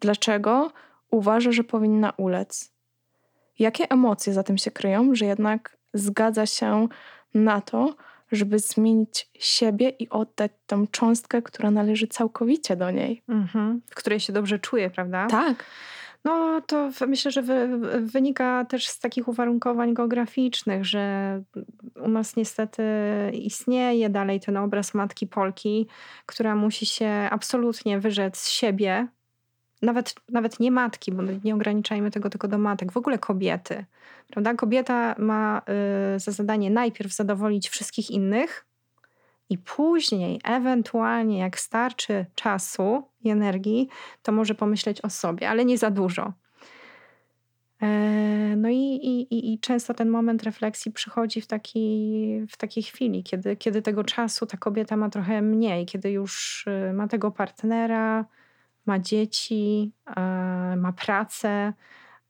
Dlaczego 0.00 0.72
uważa, 1.10 1.52
że 1.52 1.64
powinna 1.64 2.12
ulec? 2.16 2.72
Jakie 3.58 3.90
emocje 3.90 4.32
za 4.32 4.42
tym 4.42 4.58
się 4.58 4.70
kryją, 4.70 5.14
że 5.14 5.24
jednak 5.26 5.76
zgadza 5.94 6.46
się 6.46 6.88
na 7.34 7.60
to, 7.60 7.94
żeby 8.32 8.58
zmienić 8.58 9.30
siebie 9.38 9.88
i 9.88 10.08
oddać 10.08 10.52
tą 10.66 10.86
cząstkę, 10.86 11.42
która 11.42 11.70
należy 11.70 12.06
całkowicie 12.06 12.76
do 12.76 12.90
niej. 12.90 13.22
Mhm. 13.28 13.82
W 13.90 13.94
której 13.94 14.20
się 14.20 14.32
dobrze 14.32 14.58
czuje, 14.58 14.90
prawda? 14.90 15.26
Tak. 15.26 15.64
No 16.24 16.60
to 16.60 16.90
myślę, 17.08 17.30
że 17.30 17.42
wy, 17.42 17.78
wynika 18.00 18.64
też 18.64 18.86
z 18.86 18.98
takich 18.98 19.28
uwarunkowań 19.28 19.94
geograficznych, 19.94 20.84
że 20.84 21.42
u 22.04 22.08
nas 22.08 22.36
niestety 22.36 22.82
istnieje 23.32 24.10
dalej 24.10 24.40
ten 24.40 24.56
obraz 24.56 24.94
matki 24.94 25.26
Polki, 25.26 25.86
która 26.26 26.56
musi 26.56 26.86
się 26.86 27.08
absolutnie 27.30 28.00
wyrzec 28.00 28.38
z 28.38 28.48
siebie, 28.48 29.08
nawet, 29.82 30.14
nawet 30.28 30.60
nie 30.60 30.70
matki, 30.70 31.12
bo 31.12 31.22
nie 31.44 31.54
ograniczajmy 31.54 32.10
tego 32.10 32.30
tylko 32.30 32.48
do 32.48 32.58
matek, 32.58 32.92
w 32.92 32.96
ogóle 32.96 33.18
kobiety. 33.18 33.84
Prawda? 34.30 34.54
Kobieta 34.54 35.14
ma 35.18 35.62
y, 36.16 36.18
za 36.18 36.32
zadanie 36.32 36.70
najpierw 36.70 37.12
zadowolić 37.12 37.68
wszystkich 37.68 38.10
innych, 38.10 38.66
i 39.52 39.58
później, 39.58 40.40
ewentualnie, 40.44 41.38
jak 41.38 41.58
starczy 41.58 42.26
czasu 42.34 43.02
i 43.24 43.30
energii, 43.30 43.88
to 44.22 44.32
może 44.32 44.54
pomyśleć 44.54 45.00
o 45.00 45.10
sobie, 45.10 45.48
ale 45.48 45.64
nie 45.64 45.78
za 45.78 45.90
dużo. 45.90 46.32
E, 47.82 47.86
no 48.56 48.68
i, 48.68 48.76
i, 49.30 49.52
i 49.52 49.58
często 49.58 49.94
ten 49.94 50.08
moment 50.08 50.42
refleksji 50.42 50.92
przychodzi 50.92 51.40
w, 51.40 51.46
taki, 51.46 52.46
w 52.50 52.56
takiej 52.56 52.82
chwili, 52.82 53.22
kiedy, 53.22 53.56
kiedy 53.56 53.82
tego 53.82 54.04
czasu 54.04 54.46
ta 54.46 54.56
kobieta 54.56 54.96
ma 54.96 55.10
trochę 55.10 55.42
mniej, 55.42 55.86
kiedy 55.86 56.10
już 56.10 56.64
y, 56.66 56.92
ma 56.92 57.08
tego 57.08 57.30
partnera, 57.30 58.24
ma 58.86 58.98
dzieci, 58.98 59.92
ma 60.76 60.92
pracę, 60.96 61.72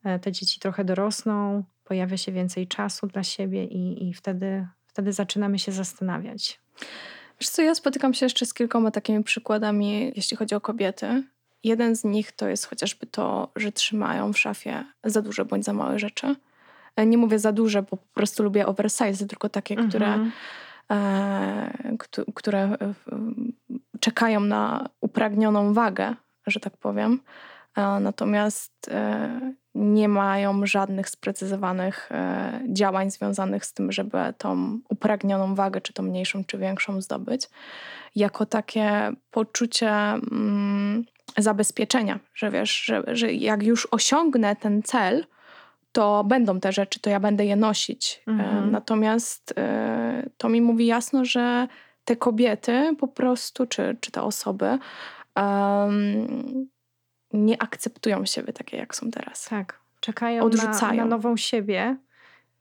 e, 0.04 0.18
te 0.18 0.32
dzieci 0.32 0.60
trochę 0.60 0.84
dorosną, 0.84 1.64
pojawia 1.84 2.16
się 2.16 2.32
więcej 2.32 2.66
czasu 2.66 3.06
dla 3.06 3.22
siebie 3.22 3.64
i, 3.64 4.08
i 4.08 4.14
wtedy, 4.14 4.66
wtedy 4.86 5.12
zaczynamy 5.12 5.58
się 5.58 5.72
zastanawiać. 5.72 6.60
Wiesz 7.40 7.48
co, 7.48 7.62
ja 7.62 7.74
spotykam 7.74 8.14
się 8.14 8.26
jeszcze 8.26 8.46
z 8.46 8.54
kilkoma 8.54 8.90
takimi 8.90 9.24
przykładami, 9.24 10.12
jeśli 10.16 10.36
chodzi 10.36 10.54
o 10.54 10.60
kobiety. 10.60 11.22
Jeden 11.64 11.96
z 11.96 12.04
nich 12.04 12.32
to 12.32 12.48
jest 12.48 12.66
chociażby 12.66 13.06
to, 13.06 13.48
że 13.56 13.72
trzymają 13.72 14.32
w 14.32 14.38
szafie 14.38 14.84
za 15.04 15.22
duże 15.22 15.44
bądź 15.44 15.64
za 15.64 15.72
małe 15.72 15.98
rzeczy. 15.98 16.36
E, 16.96 17.06
nie 17.06 17.18
mówię 17.18 17.38
za 17.38 17.52
duże, 17.52 17.82
bo 17.82 17.96
po 17.96 18.14
prostu 18.14 18.42
lubię 18.42 18.66
oversize, 18.66 19.26
tylko 19.26 19.48
takie, 19.48 19.74
mhm. 19.74 19.88
które, 19.88 20.18
e, 20.90 21.96
które 22.34 22.58
e, 22.62 22.94
czekają 24.00 24.40
na 24.40 24.88
upragnioną 25.00 25.74
wagę, 25.74 26.14
że 26.46 26.60
tak 26.60 26.76
powiem. 26.76 27.20
E, 27.76 28.00
natomiast 28.00 28.72
e, 28.90 29.52
nie 29.74 30.08
mają 30.08 30.66
żadnych 30.66 31.08
sprecyzowanych 31.08 32.12
e, 32.12 32.60
działań 32.68 33.10
związanych 33.10 33.66
z 33.66 33.74
tym, 33.74 33.92
żeby 33.92 34.18
tą 34.38 34.78
upragnioną 34.88 35.54
wagę, 35.54 35.80
czy 35.80 35.92
to 35.92 36.02
mniejszą, 36.02 36.44
czy 36.44 36.58
większą 36.58 37.00
zdobyć, 37.00 37.50
jako 38.16 38.46
takie 38.46 39.12
poczucie 39.30 39.90
mm, 39.90 41.04
zabezpieczenia, 41.38 42.18
że 42.34 42.50
wiesz, 42.50 42.84
że, 42.84 43.02
że 43.06 43.32
jak 43.32 43.62
już 43.62 43.88
osiągnę 43.90 44.56
ten 44.56 44.82
cel, 44.82 45.24
to 45.92 46.24
będą 46.24 46.60
te 46.60 46.72
rzeczy, 46.72 47.00
to 47.00 47.10
ja 47.10 47.20
będę 47.20 47.44
je 47.44 47.56
nosić. 47.56 48.22
Mhm. 48.26 48.70
Natomiast 48.70 49.54
to 50.38 50.48
mi 50.48 50.60
mówi 50.60 50.86
jasno, 50.86 51.24
że 51.24 51.68
te 52.04 52.16
kobiety 52.16 52.96
po 52.98 53.08
prostu, 53.08 53.66
czy, 53.66 53.96
czy 54.00 54.10
te 54.10 54.22
osoby, 54.22 54.78
um, 55.36 56.68
nie 57.32 57.62
akceptują 57.62 58.26
siebie 58.26 58.52
takie, 58.52 58.76
jak 58.76 58.96
są 58.96 59.10
teraz. 59.10 59.44
Tak. 59.44 59.80
Czekają 60.00 60.44
Odrzucają. 60.44 60.96
Na, 60.96 61.04
na 61.04 61.04
nową 61.04 61.36
siebie, 61.36 61.96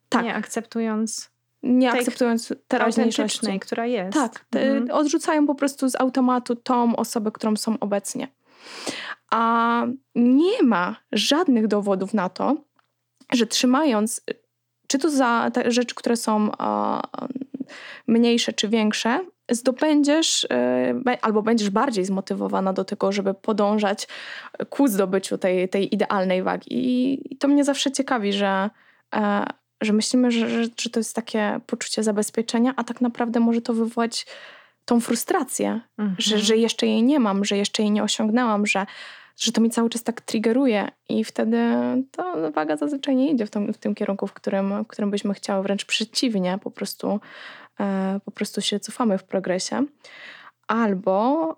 tak. 0.10 0.24
nie 0.24 0.36
akceptując 0.36 1.32
nie 1.64 1.92
akceptując 1.92 2.54
teraźniejszości. 2.68 3.60
która 3.60 3.86
jest. 3.86 4.14
Tak, 4.14 4.46
mhm. 4.52 4.92
odrzucają 4.92 5.48
po 5.48 5.56
prostu 5.56 5.90
z 5.90 5.96
automatu 5.96 6.56
tą 6.56 6.96
osobę, 6.96 7.32
którą 7.32 7.56
są 7.56 7.80
obecnie. 7.80 8.28
A 9.32 9.84
nie 10.16 10.64
ma 10.64 10.96
żadnych 11.12 11.68
dowodów 11.68 12.14
na 12.14 12.30
to, 12.30 12.56
że 13.34 13.48
trzymając, 13.48 14.22
czy 14.88 15.00
to 15.00 15.10
za 15.10 15.52
te 15.54 15.72
rzeczy, 15.72 15.96
które 15.96 16.16
są 16.16 16.52
mniejsze 18.08 18.54
czy 18.54 18.70
większe, 18.70 19.20
zdobędziesz 19.52 20.44
y, 20.44 20.48
albo 21.22 21.42
będziesz 21.42 21.70
bardziej 21.70 22.06
zmotywowana 22.06 22.74
do 22.74 22.86
tego, 22.86 23.12
żeby 23.12 23.34
podążać 23.34 24.08
ku 24.70 24.88
zdobyciu 24.88 25.38
tej, 25.38 25.70
tej 25.70 25.96
idealnej 25.96 26.44
wagi. 26.44 26.68
I 27.32 27.38
to 27.38 27.48
mnie 27.48 27.64
zawsze 27.64 27.92
ciekawi, 27.92 28.34
że, 28.34 28.70
e, 29.16 29.46
że 29.82 29.94
myślimy, 29.94 30.32
że, 30.32 30.64
że, 30.78 30.90
to 30.92 31.00
jest 31.00 31.16
takie 31.16 31.60
poczucie 31.68 32.04
zabezpieczenia, 32.04 32.74
a 32.76 32.84
tak 32.84 33.02
naprawdę 33.02 33.40
może 33.40 33.62
to 33.62 33.74
wywołać 33.74 34.26
tą 34.86 35.00
frustrację, 35.00 35.82
mhm. 35.98 36.16
że, 36.20 36.40
że 36.40 36.58
jeszcze 36.58 36.88
jej 36.88 37.04
nie 37.04 37.20
mam, 37.20 37.46
że 37.46 37.58
jeszcze 37.58 37.84
jej 37.84 37.92
nie 37.92 38.04
osiągnęłam, 38.04 38.66
że, 38.66 38.86
że 39.38 39.52
to 39.52 39.62
mi 39.62 39.70
cały 39.70 39.90
czas 39.90 40.04
tak 40.04 40.22
triggeruje 40.22 40.88
i 41.10 41.24
wtedy 41.24 41.58
to 42.12 42.52
waga 42.52 42.78
zazwyczaj 42.78 43.16
nie 43.16 43.32
idzie 43.32 43.46
w, 43.46 43.50
tym, 43.50 43.74
w 43.74 43.78
tym 43.78 43.96
kierunku, 43.96 44.28
w 44.28 44.34
którym, 44.34 44.84
w 44.84 44.88
którym 44.88 45.12
byśmy 45.12 45.34
chciały, 45.34 45.64
wręcz 45.64 45.86
przeciwnie, 45.86 46.60
po 46.64 46.72
prostu 46.72 47.20
E, 47.61 47.61
po 48.26 48.32
prostu 48.32 48.62
się 48.62 48.80
cofamy 48.80 49.18
w 49.18 49.24
progresie. 49.24 49.86
Albo 50.68 51.56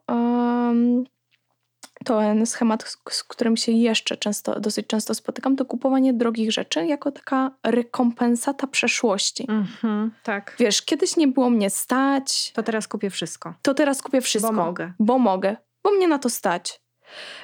ten 2.05 2.45
schemat, 2.45 2.97
z 3.09 3.23
którym 3.23 3.57
się 3.57 3.71
jeszcze 3.71 4.17
często, 4.17 4.59
dosyć 4.59 4.87
często 4.87 5.13
spotykam, 5.13 5.55
to 5.55 5.65
kupowanie 5.65 6.13
drogich 6.13 6.51
rzeczy 6.51 6.85
jako 6.85 7.11
taka 7.11 7.51
rekompensata 7.63 8.67
przeszłości. 8.67 9.47
Mm-hmm, 9.47 10.09
tak. 10.23 10.55
Wiesz, 10.59 10.81
kiedyś 10.81 11.17
nie 11.17 11.27
było 11.27 11.49
mnie 11.49 11.69
stać. 11.69 12.51
To 12.51 12.63
teraz 12.63 12.87
kupię 12.87 13.09
wszystko. 13.09 13.53
To 13.61 13.73
teraz 13.73 14.01
kupię 14.01 14.21
wszystko. 14.21 14.53
Bo 14.53 14.65
mogę. 14.65 14.93
Bo 14.99 15.19
mogę, 15.19 15.55
bo 15.83 15.91
mnie 15.91 16.07
na 16.07 16.19
to 16.19 16.29
stać. 16.29 16.81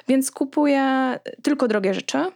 Więc 0.08 0.30
kupuję 0.30 1.18
tylko 1.42 1.68
drogie 1.68 1.94
rzeczy 1.94 2.26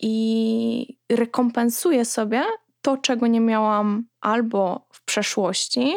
i 0.00 0.98
rekompensuję 1.12 2.04
sobie 2.04 2.42
to, 2.82 2.96
czego 2.96 3.26
nie 3.26 3.40
miałam 3.40 4.04
albo 4.20 4.86
w 4.92 5.04
przeszłości, 5.04 5.96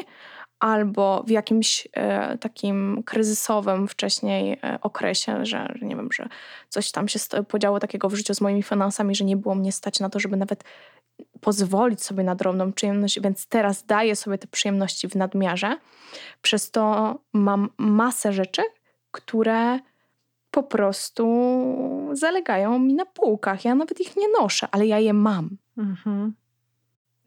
albo 0.60 1.24
w 1.28 1.30
jakimś 1.30 1.88
e, 1.93 2.38
takim 2.38 3.04
kryzysowym 3.06 3.88
wcześniej 3.88 4.60
e, 4.63 4.80
okresie, 4.82 5.45
że, 5.45 5.74
że, 5.76 5.86
nie 5.86 5.95
wiem, 5.95 6.10
że 6.12 6.30
coś 6.69 6.91
tam 6.91 7.08
się 7.08 7.19
podziało 7.48 7.80
takiego 7.80 8.10
w 8.10 8.15
życiu 8.15 8.34
z 8.34 8.41
moimi 8.41 8.63
finansami, 8.63 9.15
że 9.15 9.26
nie 9.26 9.38
było 9.38 9.56
mnie 9.56 9.71
stać 9.71 10.00
na 10.00 10.10
to, 10.10 10.19
żeby 10.19 10.38
nawet 10.38 10.63
pozwolić 11.41 12.04
sobie 12.04 12.24
na 12.24 12.36
drobną 12.36 12.74
przyjemność, 12.74 13.21
więc 13.21 13.48
teraz 13.48 13.86
daję 13.86 14.15
sobie 14.15 14.38
te 14.38 14.48
przyjemności 14.48 15.08
w 15.08 15.15
nadmiarze. 15.15 15.78
Przez 16.41 16.71
to 16.71 17.15
mam 17.34 17.69
masę 17.78 18.34
rzeczy, 18.34 18.62
które 19.12 19.80
po 20.52 20.63
prostu 20.63 21.26
zalegają 22.12 22.80
mi 22.80 22.93
na 22.93 23.06
półkach. 23.06 23.65
Ja 23.65 23.76
nawet 23.76 24.02
ich 24.02 24.17
nie 24.17 24.28
noszę, 24.41 24.67
ale 24.71 24.88
ja 24.88 25.00
je 25.00 25.13
mam. 25.13 25.58
Mhm 25.78 26.34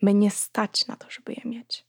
mnie 0.02 0.30
stać 0.30 0.86
na 0.86 0.96
to, 0.96 1.10
żeby 1.10 1.32
je 1.32 1.50
mieć. 1.50 1.86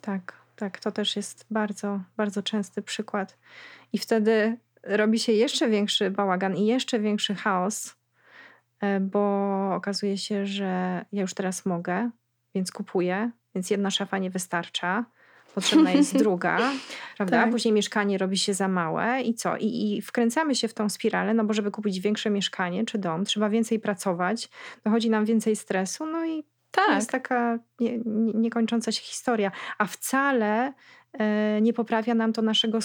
Tak, 0.00 0.44
tak, 0.56 0.80
to 0.80 0.92
też 0.92 1.16
jest 1.16 1.46
bardzo, 1.50 2.00
bardzo 2.16 2.42
częsty 2.42 2.82
przykład. 2.82 3.38
I 3.92 3.98
wtedy 3.98 4.58
robi 4.82 5.18
się 5.18 5.32
jeszcze 5.32 5.68
większy 5.68 6.10
bałagan 6.10 6.56
i 6.56 6.66
jeszcze 6.66 7.00
większy 7.00 7.34
chaos, 7.34 7.94
e, 8.80 9.00
bo 9.00 9.74
okazuje 9.74 10.18
się, 10.18 10.46
że 10.46 11.04
ja 11.12 11.22
już 11.22 11.34
teraz 11.34 11.66
mogę, 11.66 12.10
więc 12.54 12.72
kupuję, 12.72 13.30
więc 13.54 13.70
jedna 13.70 13.90
szafa 13.90 14.18
nie 14.18 14.30
wystarcza. 14.30 15.04
Potrzebna 15.54 15.92
jest 15.92 16.16
druga, 16.22 16.72
prawda? 17.16 17.42
Tak. 17.42 17.50
Później 17.50 17.74
mieszkanie 17.74 18.18
robi 18.18 18.38
się 18.38 18.54
za 18.54 18.68
małe 18.68 19.22
i 19.22 19.34
co? 19.34 19.56
I, 19.56 19.96
I 19.96 20.02
wkręcamy 20.02 20.54
się 20.54 20.68
w 20.68 20.74
tą 20.74 20.88
spiralę, 20.88 21.34
no 21.34 21.44
bo 21.44 21.54
żeby 21.54 21.70
kupić 21.70 22.00
większe 22.00 22.30
mieszkanie 22.30 22.84
czy 22.84 22.98
dom, 22.98 23.24
trzeba 23.24 23.48
więcej 23.48 23.80
pracować, 23.80 24.48
dochodzi 24.84 25.10
nam 25.10 25.24
więcej 25.24 25.56
stresu, 25.56 26.06
no 26.06 26.26
i 26.26 26.44
tak. 26.74 26.86
To 26.86 26.94
jest 26.94 27.10
taka 27.10 27.58
nie, 27.80 27.98
nie, 27.98 28.32
niekończąca 28.32 28.92
się 28.92 29.02
historia. 29.02 29.50
A 29.78 29.86
wcale 29.86 30.72
e, 31.12 31.60
nie 31.60 31.72
poprawia 31.72 32.14
nam 32.14 32.32
to 32.32 32.42
naszego 32.42 32.78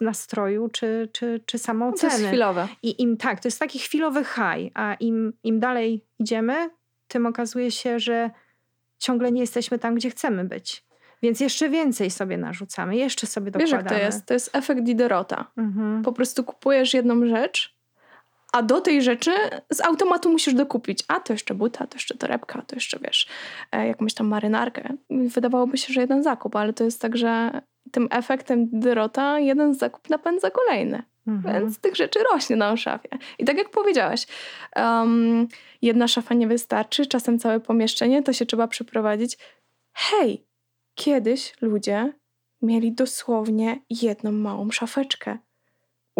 nastroju 0.00 0.68
czy, 0.68 1.08
czy, 1.12 1.40
czy 1.46 1.58
samooceny. 1.58 2.12
No 2.12 2.16
to 2.16 2.20
jest 2.20 2.28
chwilowe. 2.28 2.68
I 2.82 3.02
im 3.02 3.16
tak, 3.16 3.40
to 3.40 3.48
jest 3.48 3.58
taki 3.58 3.78
chwilowy 3.78 4.24
high, 4.24 4.70
a 4.74 4.94
im, 4.94 5.32
im 5.44 5.60
dalej 5.60 6.04
idziemy, 6.18 6.70
tym 7.08 7.26
okazuje 7.26 7.70
się, 7.70 7.98
że 7.98 8.30
ciągle 8.98 9.32
nie 9.32 9.40
jesteśmy 9.40 9.78
tam, 9.78 9.94
gdzie 9.94 10.10
chcemy 10.10 10.44
być. 10.44 10.84
Więc 11.22 11.40
jeszcze 11.40 11.68
więcej 11.68 12.10
sobie 12.10 12.36
narzucamy, 12.36 12.96
jeszcze 12.96 13.26
sobie 13.26 13.50
dokładamy. 13.50 13.82
Wiesz 13.82 13.90
jak 13.90 13.98
to 13.98 14.04
jest? 14.04 14.26
To 14.26 14.34
jest 14.34 14.56
efekt 14.56 14.82
Diderota. 14.82 15.52
Mhm. 15.56 16.02
Po 16.02 16.12
prostu 16.12 16.44
kupujesz 16.44 16.94
jedną 16.94 17.26
rzecz, 17.26 17.79
a 18.52 18.62
do 18.62 18.80
tej 18.80 19.02
rzeczy 19.02 19.32
z 19.72 19.80
automatu 19.80 20.30
musisz 20.30 20.54
dokupić. 20.54 21.04
A 21.08 21.20
to 21.20 21.32
jeszcze 21.32 21.54
buta, 21.54 21.86
to 21.86 21.96
jeszcze 21.96 22.18
torebka, 22.18 22.62
to 22.62 22.76
jeszcze 22.76 22.98
wiesz, 22.98 23.26
e, 23.72 23.86
jakąś 23.86 24.14
tam 24.14 24.26
marynarkę. 24.26 24.88
Wydawałoby 25.10 25.78
się, 25.78 25.92
że 25.92 26.00
jeden 26.00 26.22
zakup, 26.22 26.56
ale 26.56 26.72
to 26.72 26.84
jest 26.84 27.00
tak, 27.00 27.16
że 27.16 27.60
tym 27.92 28.08
efektem 28.10 28.68
Dyrota 28.72 29.38
jeden 29.38 29.74
zakup 29.74 30.10
napędza 30.10 30.50
kolejny. 30.50 31.02
Mhm. 31.26 31.54
Więc 31.54 31.78
tych 31.78 31.96
rzeczy 31.96 32.18
rośnie 32.32 32.56
na 32.56 32.76
szafie. 32.76 33.08
I 33.38 33.44
tak 33.44 33.58
jak 33.58 33.70
powiedziałaś, 33.70 34.26
um, 34.76 35.48
jedna 35.82 36.08
szafa 36.08 36.34
nie 36.34 36.48
wystarczy, 36.48 37.06
czasem 37.06 37.38
całe 37.38 37.60
pomieszczenie, 37.60 38.22
to 38.22 38.32
się 38.32 38.46
trzeba 38.46 38.68
przeprowadzić. 38.68 39.38
Hej, 39.92 40.46
kiedyś 40.94 41.52
ludzie 41.60 42.12
mieli 42.62 42.92
dosłownie 42.92 43.80
jedną 43.90 44.32
małą 44.32 44.70
szafeczkę 44.70 45.38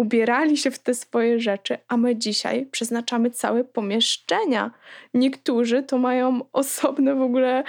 ubierali 0.01 0.57
się 0.57 0.71
w 0.71 0.79
te 0.79 0.93
swoje 0.93 1.39
rzeczy, 1.39 1.77
a 1.87 1.97
my 1.97 2.15
dzisiaj 2.15 2.65
przeznaczamy 2.65 3.31
całe 3.31 3.63
pomieszczenia. 3.63 4.71
Niektórzy 5.13 5.83
to 5.83 5.97
mają 5.97 6.39
osobne 6.53 7.15
w 7.15 7.21
ogóle 7.21 7.63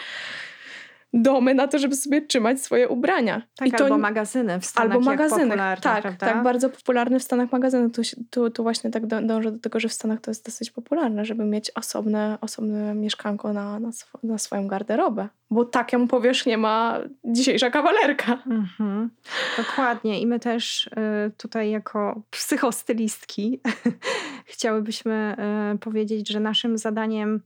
domy 1.12 1.54
na 1.54 1.68
to, 1.68 1.78
żeby 1.78 1.96
sobie 1.96 2.22
trzymać 2.22 2.60
swoje 2.60 2.88
ubrania. 2.88 3.42
Tak, 3.56 3.68
I 3.68 3.72
to, 3.72 3.84
albo 3.84 3.98
magazyny 3.98 4.60
w 4.60 4.66
Stanach 4.66 4.92
Albo 4.92 5.04
magazyny, 5.04 5.56
tak, 5.56 6.02
prawda? 6.02 6.26
tak, 6.26 6.42
bardzo 6.42 6.70
popularne 6.70 7.18
w 7.18 7.22
Stanach 7.22 7.52
magazyny. 7.52 7.90
Tu, 7.90 8.02
tu, 8.30 8.50
tu 8.50 8.62
właśnie 8.62 8.90
tak 8.90 9.06
dążę 9.06 9.52
do 9.52 9.58
tego, 9.58 9.80
że 9.80 9.88
w 9.88 9.92
Stanach 9.92 10.20
to 10.20 10.30
jest 10.30 10.46
dosyć 10.46 10.70
popularne, 10.70 11.24
żeby 11.24 11.44
mieć 11.44 11.70
osobne, 11.70 12.38
osobne 12.40 12.94
mieszkanko 12.94 13.52
na, 13.52 13.80
na, 13.80 13.88
sw 13.88 14.18
na 14.22 14.38
swoją 14.38 14.68
garderobę. 14.68 15.28
Bo 15.50 15.64
taką 15.64 16.08
powierzchnię 16.08 16.58
ma 16.58 16.98
dzisiejsza 17.24 17.70
kawalerka. 17.70 18.38
Mhm. 18.46 19.10
Dokładnie. 19.56 20.20
I 20.20 20.26
my 20.26 20.40
też 20.40 20.86
y, 20.86 20.90
tutaj 21.36 21.70
jako 21.70 22.22
psychostylistki 22.30 23.60
chciałybyśmy 24.52 25.36
y, 25.74 25.78
powiedzieć, 25.78 26.28
że 26.28 26.40
naszym 26.40 26.78
zadaniem 26.78 27.40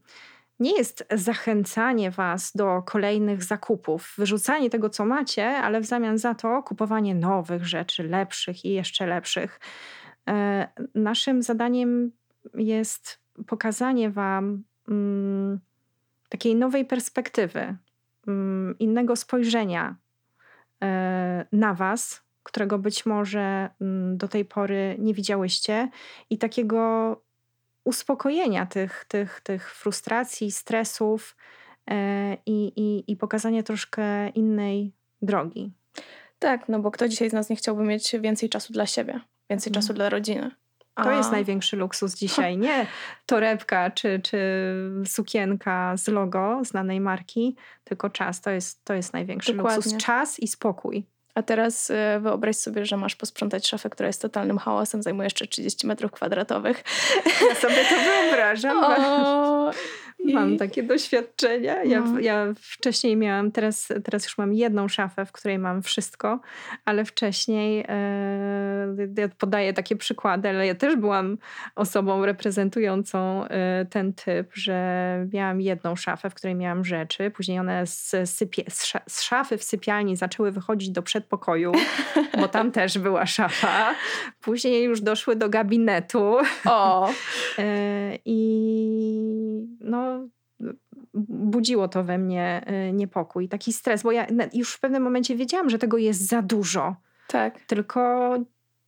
nie 0.59 0.77
jest 0.77 1.05
zachęcanie 1.11 2.11
Was 2.11 2.51
do 2.55 2.81
kolejnych 2.85 3.43
zakupów, 3.43 4.13
wyrzucanie 4.17 4.69
tego, 4.69 4.89
co 4.89 5.05
macie, 5.05 5.47
ale 5.47 5.81
w 5.81 5.85
zamian 5.85 6.17
za 6.17 6.35
to 6.35 6.63
kupowanie 6.63 7.15
nowych 7.15 7.67
rzeczy, 7.67 8.03
lepszych 8.03 8.65
i 8.65 8.69
jeszcze 8.69 9.07
lepszych. 9.07 9.59
E, 10.29 10.67
naszym 10.95 11.43
zadaniem 11.43 12.11
jest 12.53 13.19
pokazanie 13.47 14.09
Wam 14.09 14.63
mm, 14.87 15.59
takiej 16.29 16.55
nowej 16.55 16.85
perspektywy, 16.85 17.77
mm, 18.27 18.75
innego 18.79 19.15
spojrzenia 19.15 19.95
e, 20.83 21.45
na 21.51 21.73
Was, 21.73 22.23
którego 22.43 22.79
być 22.79 23.05
może 23.05 23.69
mm, 23.81 24.17
do 24.17 24.27
tej 24.27 24.45
pory 24.45 24.95
nie 24.99 25.13
widziałyście, 25.13 25.89
i 26.29 26.37
takiego 26.37 27.21
uspokojenia 27.87 28.65
tych, 28.65 29.05
tych, 29.07 29.41
tych 29.41 29.73
frustracji, 29.73 30.51
stresów 30.51 31.35
e, 31.89 32.37
i, 32.45 32.67
i, 32.75 33.11
i 33.11 33.17
pokazania 33.17 33.63
troszkę 33.63 34.29
innej 34.29 34.93
drogi. 35.21 35.73
Tak, 36.39 36.69
no 36.69 36.79
bo 36.79 36.91
kto 36.91 37.07
dzisiaj 37.07 37.29
z 37.29 37.33
nas 37.33 37.49
nie 37.49 37.55
chciałby 37.55 37.83
mieć 37.83 38.15
więcej 38.19 38.49
czasu 38.49 38.73
dla 38.73 38.85
siebie, 38.85 39.19
więcej 39.49 39.73
czasu 39.73 39.93
dla 39.93 40.09
rodziny? 40.09 40.51
A... 40.95 41.03
To 41.03 41.11
jest 41.11 41.31
największy 41.31 41.77
luksus 41.77 42.15
dzisiaj. 42.15 42.57
Nie 42.57 42.85
torebka 43.25 43.91
czy, 43.91 44.19
czy 44.23 44.39
sukienka 45.05 45.97
z 45.97 46.07
logo 46.07 46.59
znanej 46.63 47.01
marki, 47.01 47.55
tylko 47.83 48.09
czas. 48.09 48.41
To 48.41 48.49
jest, 48.49 48.85
to 48.85 48.93
jest 48.93 49.13
największy 49.13 49.53
Dokładnie. 49.53 49.75
luksus. 49.75 49.97
Czas 49.97 50.39
i 50.39 50.47
spokój. 50.47 51.05
A 51.37 51.43
teraz 51.43 51.89
y, 51.89 51.95
wyobraź 52.19 52.55
sobie, 52.55 52.85
że 52.85 52.97
masz 52.97 53.15
posprzątać 53.15 53.67
szafę, 53.67 53.89
która 53.89 54.07
jest 54.07 54.21
totalnym 54.21 54.57
hałasem, 54.57 55.03
zajmuje 55.03 55.25
jeszcze 55.25 55.47
30 55.47 55.87
metrów 55.87 56.11
kwadratowych. 56.11 56.83
Ja 57.49 57.55
sobie 57.55 57.75
to 57.75 57.95
wyobrażam. 58.11 58.83
O, 58.83 59.71
Mam 60.33 60.57
takie 60.57 60.83
doświadczenia. 60.83 61.83
Ja, 61.83 61.99
No. 62.01 62.19
ja 62.19 62.45
wcześniej 62.61 63.15
miałam, 63.17 63.51
teraz, 63.51 63.87
teraz 64.03 64.23
już 64.23 64.37
mam 64.37 64.53
jedną 64.53 64.87
szafę, 64.87 65.25
w 65.25 65.31
której 65.31 65.59
mam 65.59 65.81
wszystko, 65.81 66.39
ale 66.85 67.05
wcześniej 67.05 67.85
e, 67.87 68.87
ja 69.17 69.29
podaję 69.37 69.73
takie 69.73 69.95
przykłady, 69.95 70.49
ale 70.49 70.67
ja 70.67 70.75
też 70.75 70.95
byłam 70.95 71.37
osobą 71.75 72.25
reprezentującą 72.25 73.45
e, 73.45 73.85
ten 73.89 74.13
typ, 74.13 74.51
że 74.53 75.27
miałam 75.33 75.61
jedną 75.61 75.95
szafę, 75.95 76.29
w 76.29 76.33
której 76.33 76.55
miałam 76.55 76.85
rzeczy, 76.85 77.31
później 77.31 77.59
one 77.59 77.87
z, 77.87 78.15
sypie, 78.29 78.63
z, 78.69 78.93
z 79.07 79.21
szafy 79.21 79.57
w 79.57 79.63
sypialni 79.63 80.15
zaczęły 80.15 80.51
wychodzić 80.51 80.89
do 80.89 81.01
przedpokoju, 81.01 81.71
bo 82.39 82.47
tam 82.47 82.71
też 82.71 82.97
była 82.97 83.25
szafa. 83.25 83.95
Później 84.41 84.83
już 84.83 85.01
doszły 85.01 85.35
do 85.35 85.49
gabinetu. 85.49 86.37
O, 86.65 87.09
E, 87.59 88.17
I 88.25 89.56
no, 89.79 90.27
budziło 91.29 91.87
to 91.87 92.03
we 92.03 92.17
mnie 92.17 92.61
e, 92.65 92.93
niepokój, 92.93 93.49
taki 93.49 93.73
stres, 93.73 94.03
bo 94.03 94.11
ja 94.11 94.27
już 94.53 94.73
w 94.73 94.79
pewnym 94.79 95.03
momencie 95.03 95.35
wiedziałam, 95.35 95.69
że 95.69 95.79
tego 95.79 95.97
jest 95.97 96.27
za 96.27 96.41
dużo, 96.41 96.95
tak. 97.27 97.59
tylko 97.59 98.33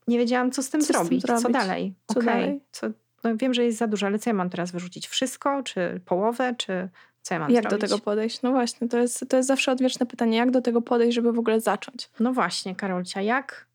nie 0.08 0.18
wiedziałam, 0.18 0.52
co 0.52 0.64
z 0.64 0.70
tym, 0.70 0.82
Co 0.82 0.86
z 0.86 0.88
tym 0.88 0.96
zrobić, 0.96 1.22
co 1.22 1.38
zrobić? 1.40 1.54
dalej. 1.58 1.94
Co 2.08 2.20
Okej, 2.20 2.26
dalej? 2.26 2.62
Co, 2.72 2.88
no 3.24 3.38
wiem, 3.38 3.54
że 3.54 3.64
jest 3.66 3.78
za 3.78 3.88
dużo, 3.88 4.06
ale 4.06 4.20
co 4.20 4.30
ja 4.30 4.34
mam 4.34 4.50
teraz 4.50 4.72
wyrzucić? 4.72 5.08
Wszystko, 5.08 5.64
czy 5.64 6.02
połowę, 6.06 6.56
czy 6.58 6.90
co 7.22 7.34
ja 7.34 7.40
mam 7.40 7.52
Jak 7.52 7.64
zrobić? 7.64 7.82
do 7.82 7.88
tego 7.88 8.00
podejść? 8.00 8.42
No 8.42 8.52
właśnie, 8.52 8.88
to 8.88 8.98
jest, 8.98 9.26
to 9.30 9.38
jest 9.38 9.48
zawsze 9.48 9.72
odwieczne 9.72 10.06
pytanie. 10.06 10.38
Jak 10.38 10.52
do 10.52 10.62
tego 10.62 10.82
podejść, 10.82 11.16
żeby 11.16 11.34
w 11.34 11.40
ogóle 11.40 11.62
zacząć? 11.62 12.10
No 12.20 12.34
właśnie, 12.34 12.76
Karolcia, 12.76 13.22
jak 13.22 13.68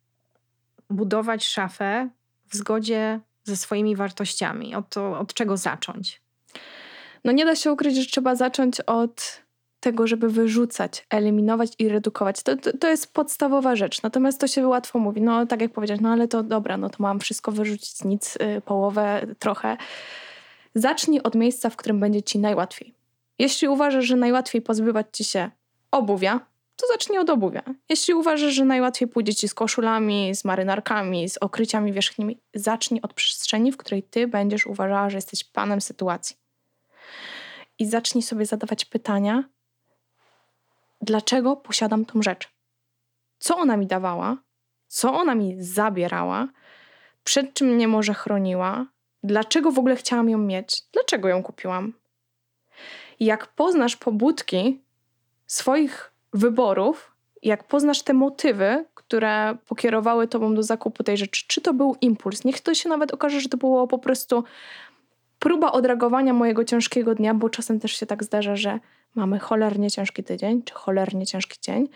budować 0.91 1.45
szafę 1.45 2.09
w 2.47 2.57
zgodzie 2.57 3.21
ze 3.45 3.57
swoimi 3.57 3.97
wartościami? 3.97 4.75
Od, 4.75 4.89
to, 4.89 5.19
od 5.19 5.35
czego 5.35 5.57
zacząć? 5.57 6.23
No 7.25 7.33
nie 7.33 7.45
da 7.45 7.57
się 7.57 7.73
ukryć, 7.73 7.97
że 7.97 8.07
trzeba 8.07 8.35
zacząć 8.35 8.81
od 8.81 9.45
tego, 9.81 10.07
żeby 10.07 10.29
wyrzucać, 10.29 11.07
eliminować 11.11 11.73
i 11.79 11.89
redukować. 11.89 12.43
To, 12.43 12.57
to, 12.57 12.79
to 12.79 12.89
jest 12.89 13.13
podstawowa 13.13 13.77
rzecz. 13.77 14.03
Natomiast 14.03 14.41
to 14.41 14.47
się 14.47 14.67
łatwo 14.67 14.99
mówi. 14.99 15.21
No 15.21 15.47
tak 15.47 15.61
jak 15.61 15.73
powiedziałeś, 15.73 16.03
no 16.03 16.09
ale 16.09 16.29
to 16.29 16.43
dobra, 16.43 16.77
no 16.77 16.91
to 16.91 16.97
mam 16.99 17.21
wszystko 17.21 17.53
wyrzucić, 17.53 18.05
nic, 18.05 18.37
y, 18.37 18.61
połowę, 18.61 19.27
trochę. 19.39 19.77
Zacznij 20.75 21.21
od 21.23 21.35
miejsca, 21.35 21.71
w 21.71 21.77
którym 21.77 22.01
będzie 22.01 22.23
ci 22.23 22.39
najłatwiej. 22.39 22.95
Jeśli 23.39 23.69
uważasz, 23.69 24.05
że 24.05 24.17
najłatwiej 24.17 24.63
pozbywać 24.63 25.07
ci 25.13 25.25
się 25.25 25.51
obuwia, 25.91 26.41
to 26.77 26.87
zacznij 26.87 27.19
od 27.19 27.31
obuwia. 27.31 27.63
Jeśli 27.89 28.15
uważasz, 28.15 28.53
że 28.53 28.65
najłatwiej 28.65 29.09
pójdzie 29.09 29.35
ci 29.35 29.49
z 29.49 29.55
koszulami, 29.55 30.35
z 30.35 30.45
marynarkami, 30.45 31.29
z 31.29 31.39
okryciami 31.39 31.93
wierzchnimi, 31.93 32.39
zacznij 32.55 33.01
od 33.03 33.15
przestrzeni, 33.15 33.73
w 33.73 33.77
której 33.77 34.03
ty 34.03 34.27
będziesz 34.27 34.67
uważała, 34.67 35.11
że 35.11 35.17
jesteś 35.17 35.45
panem 35.45 35.81
sytuacji. 35.81 36.44
I 37.79 37.87
zacznij 37.87 38.23
sobie 38.23 38.47
zadawać 38.47 38.85
pytania, 38.85 39.45
dlaczego 41.01 41.57
posiadam 41.57 42.05
tą 42.05 42.23
rzecz? 42.23 42.49
Co 43.39 43.57
ona 43.59 43.77
mi 43.77 43.87
dawała? 43.87 44.37
Co 44.87 45.15
ona 45.15 45.35
mi 45.35 45.57
zabierała? 45.59 46.49
Przed 47.25 47.55
czym 47.55 47.69
mnie 47.69 47.89
może 47.89 48.15
chroniła? 48.15 48.87
Dlaczego 49.23 49.71
w 49.71 49.79
ogóle 49.79 49.97
chciałam 49.97 50.29
ją 50.29 50.39
mieć? 50.39 50.83
Dlaczego 50.93 51.29
ją 51.29 51.43
kupiłam? 51.43 51.93
Jak 53.21 53.47
poznasz 53.47 53.97
pobudki 53.97 54.83
swoich 55.47 56.13
wyborów, 56.33 57.15
jak 57.43 57.65
poznasz 57.65 58.03
te 58.03 58.13
motywy, 58.15 58.85
które 58.95 59.57
pokierowały 59.69 60.29
tobą 60.29 60.55
do 60.55 60.63
zakupu 60.63 61.03
tej 61.03 61.17
rzeczy, 61.17 61.45
czy 61.47 61.61
to 61.61 61.75
był 61.75 61.97
impuls, 62.01 62.45
niech 62.45 62.61
to 62.61 62.75
się 62.75 62.89
nawet 62.89 63.15
okaże, 63.15 63.41
że 63.41 63.49
to 63.49 63.57
było 63.57 63.87
po 63.87 63.99
prostu 63.99 64.45
próba 65.45 65.73
odreagowania 65.73 66.33
mojego 66.33 66.65
ciężkiego 66.65 67.15
dnia, 67.15 67.35
bo 67.35 67.51
czasem 67.51 67.81
też 67.81 67.93
się 67.93 68.07
tak 68.07 68.25
zdarza, 68.25 68.57
że 68.57 68.81
mamy 69.15 69.39
cholernie 69.39 69.91
ciężki 69.91 70.25
tydzień, 70.25 70.63
czy 70.63 70.75
cholernie 70.75 71.27
ciężki 71.27 71.59
dzień 71.61 71.89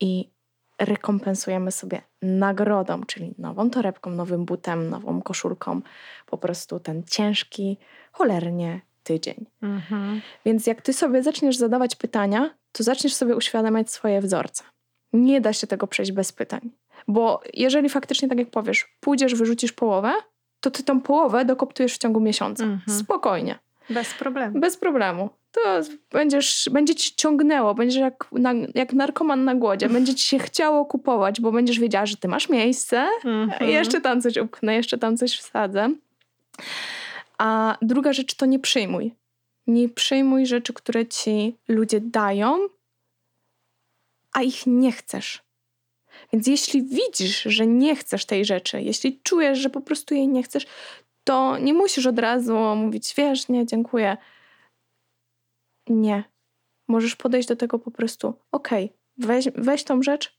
i 0.00 0.30
rekompensujemy 0.78 1.72
sobie 1.72 2.02
nagrodą, 2.22 3.02
czyli 3.06 3.34
nową 3.38 3.70
torebką, 3.70 4.10
nowym 4.10 4.44
butem, 4.44 4.90
nową 4.90 5.22
koszulką, 5.22 5.80
po 6.26 6.38
prostu 6.38 6.80
ten 6.80 7.02
ciężki, 7.02 7.78
cholernie 8.12 8.80
tydzień. 9.02 9.46
Mhm. 9.62 10.20
Więc 10.44 10.66
jak 10.66 10.82
ty 10.82 10.92
sobie 10.92 11.22
zaczniesz 11.22 11.56
zadawać 11.56 11.96
pytania, 11.96 12.54
to 12.72 12.82
zaczniesz 12.82 13.14
sobie 13.14 13.36
uświadamiać 13.36 13.90
swoje 13.90 14.20
wzorce. 14.20 14.64
Nie 15.12 15.40
da 15.40 15.52
się 15.52 15.66
tego 15.66 15.86
przejść 15.86 16.12
bez 16.12 16.32
pytań. 16.32 16.70
Bo 17.08 17.40
jeżeli 17.54 17.88
faktycznie, 17.88 18.28
tak 18.28 18.38
jak 18.38 18.50
powiesz, 18.50 18.96
pójdziesz, 19.00 19.34
wyrzucisz 19.34 19.72
połowę, 19.72 20.12
to 20.64 20.70
ty 20.70 20.82
tą 20.82 21.00
połowę 21.00 21.44
dokoptujesz 21.44 21.94
w 21.94 21.98
ciągu 21.98 22.20
miesiąca. 22.20 22.64
Mhm. 22.64 22.98
Spokojnie, 22.98 23.58
Bez 23.90 24.14
problemu. 24.14 24.60
bez 24.60 24.76
problemu. 24.76 25.30
To 25.52 25.60
będziesz, 26.10 26.68
będzie 26.72 26.94
ci 26.94 27.14
ciągnęło, 27.16 27.74
będziesz 27.74 28.00
jak, 28.00 28.28
na, 28.32 28.52
jak 28.74 28.92
narkoman 28.92 29.44
na 29.44 29.54
głodzie, 29.54 29.88
będzie 29.88 30.14
ci 30.14 30.24
się 30.28 30.38
chciało 30.38 30.84
kupować, 30.84 31.40
bo 31.40 31.52
będziesz 31.52 31.78
wiedziała, 31.78 32.06
że 32.06 32.16
ty 32.16 32.28
masz 32.28 32.48
miejsce, 32.48 33.08
Mhm. 33.24 33.70
jeszcze 33.70 34.00
tam 34.00 34.20
coś 34.22 34.36
upchnę, 34.36 34.74
jeszcze 34.74 34.98
tam 34.98 35.16
coś 35.16 35.36
wsadzę. 35.38 35.90
A 37.38 37.76
druga 37.82 38.12
rzecz 38.12 38.34
to 38.34 38.46
nie 38.46 38.58
przyjmuj. 38.58 39.14
Nie 39.66 39.88
przyjmuj 39.88 40.46
rzeczy, 40.46 40.72
które 40.72 41.06
ci 41.06 41.56
ludzie 41.68 42.00
dają, 42.00 42.58
a 44.32 44.42
ich 44.42 44.66
nie 44.66 44.92
chcesz. 44.92 45.42
Więc 46.34 46.46
jeśli 46.46 46.82
widzisz, 46.82 47.42
że 47.42 47.66
nie 47.66 47.96
chcesz 47.96 48.24
tej 48.26 48.44
rzeczy, 48.44 48.82
jeśli 48.82 49.20
czujesz, 49.22 49.58
że 49.58 49.70
po 49.70 49.80
prostu 49.80 50.14
jej 50.14 50.28
nie 50.28 50.42
chcesz, 50.42 50.66
to 51.24 51.58
nie 51.58 51.74
musisz 51.74 52.06
od 52.06 52.18
razu 52.18 52.56
mówić, 52.56 53.14
wiesz, 53.16 53.48
nie, 53.48 53.66
dziękuję. 53.66 54.16
Nie. 55.88 56.24
Możesz 56.88 57.16
podejść 57.16 57.48
do 57.48 57.56
tego 57.56 57.78
po 57.78 57.90
prostu, 57.90 58.34
okej, 58.52 58.92
weź, 59.16 59.48
weź 59.54 59.84
tą 59.84 60.02
rzecz, 60.02 60.38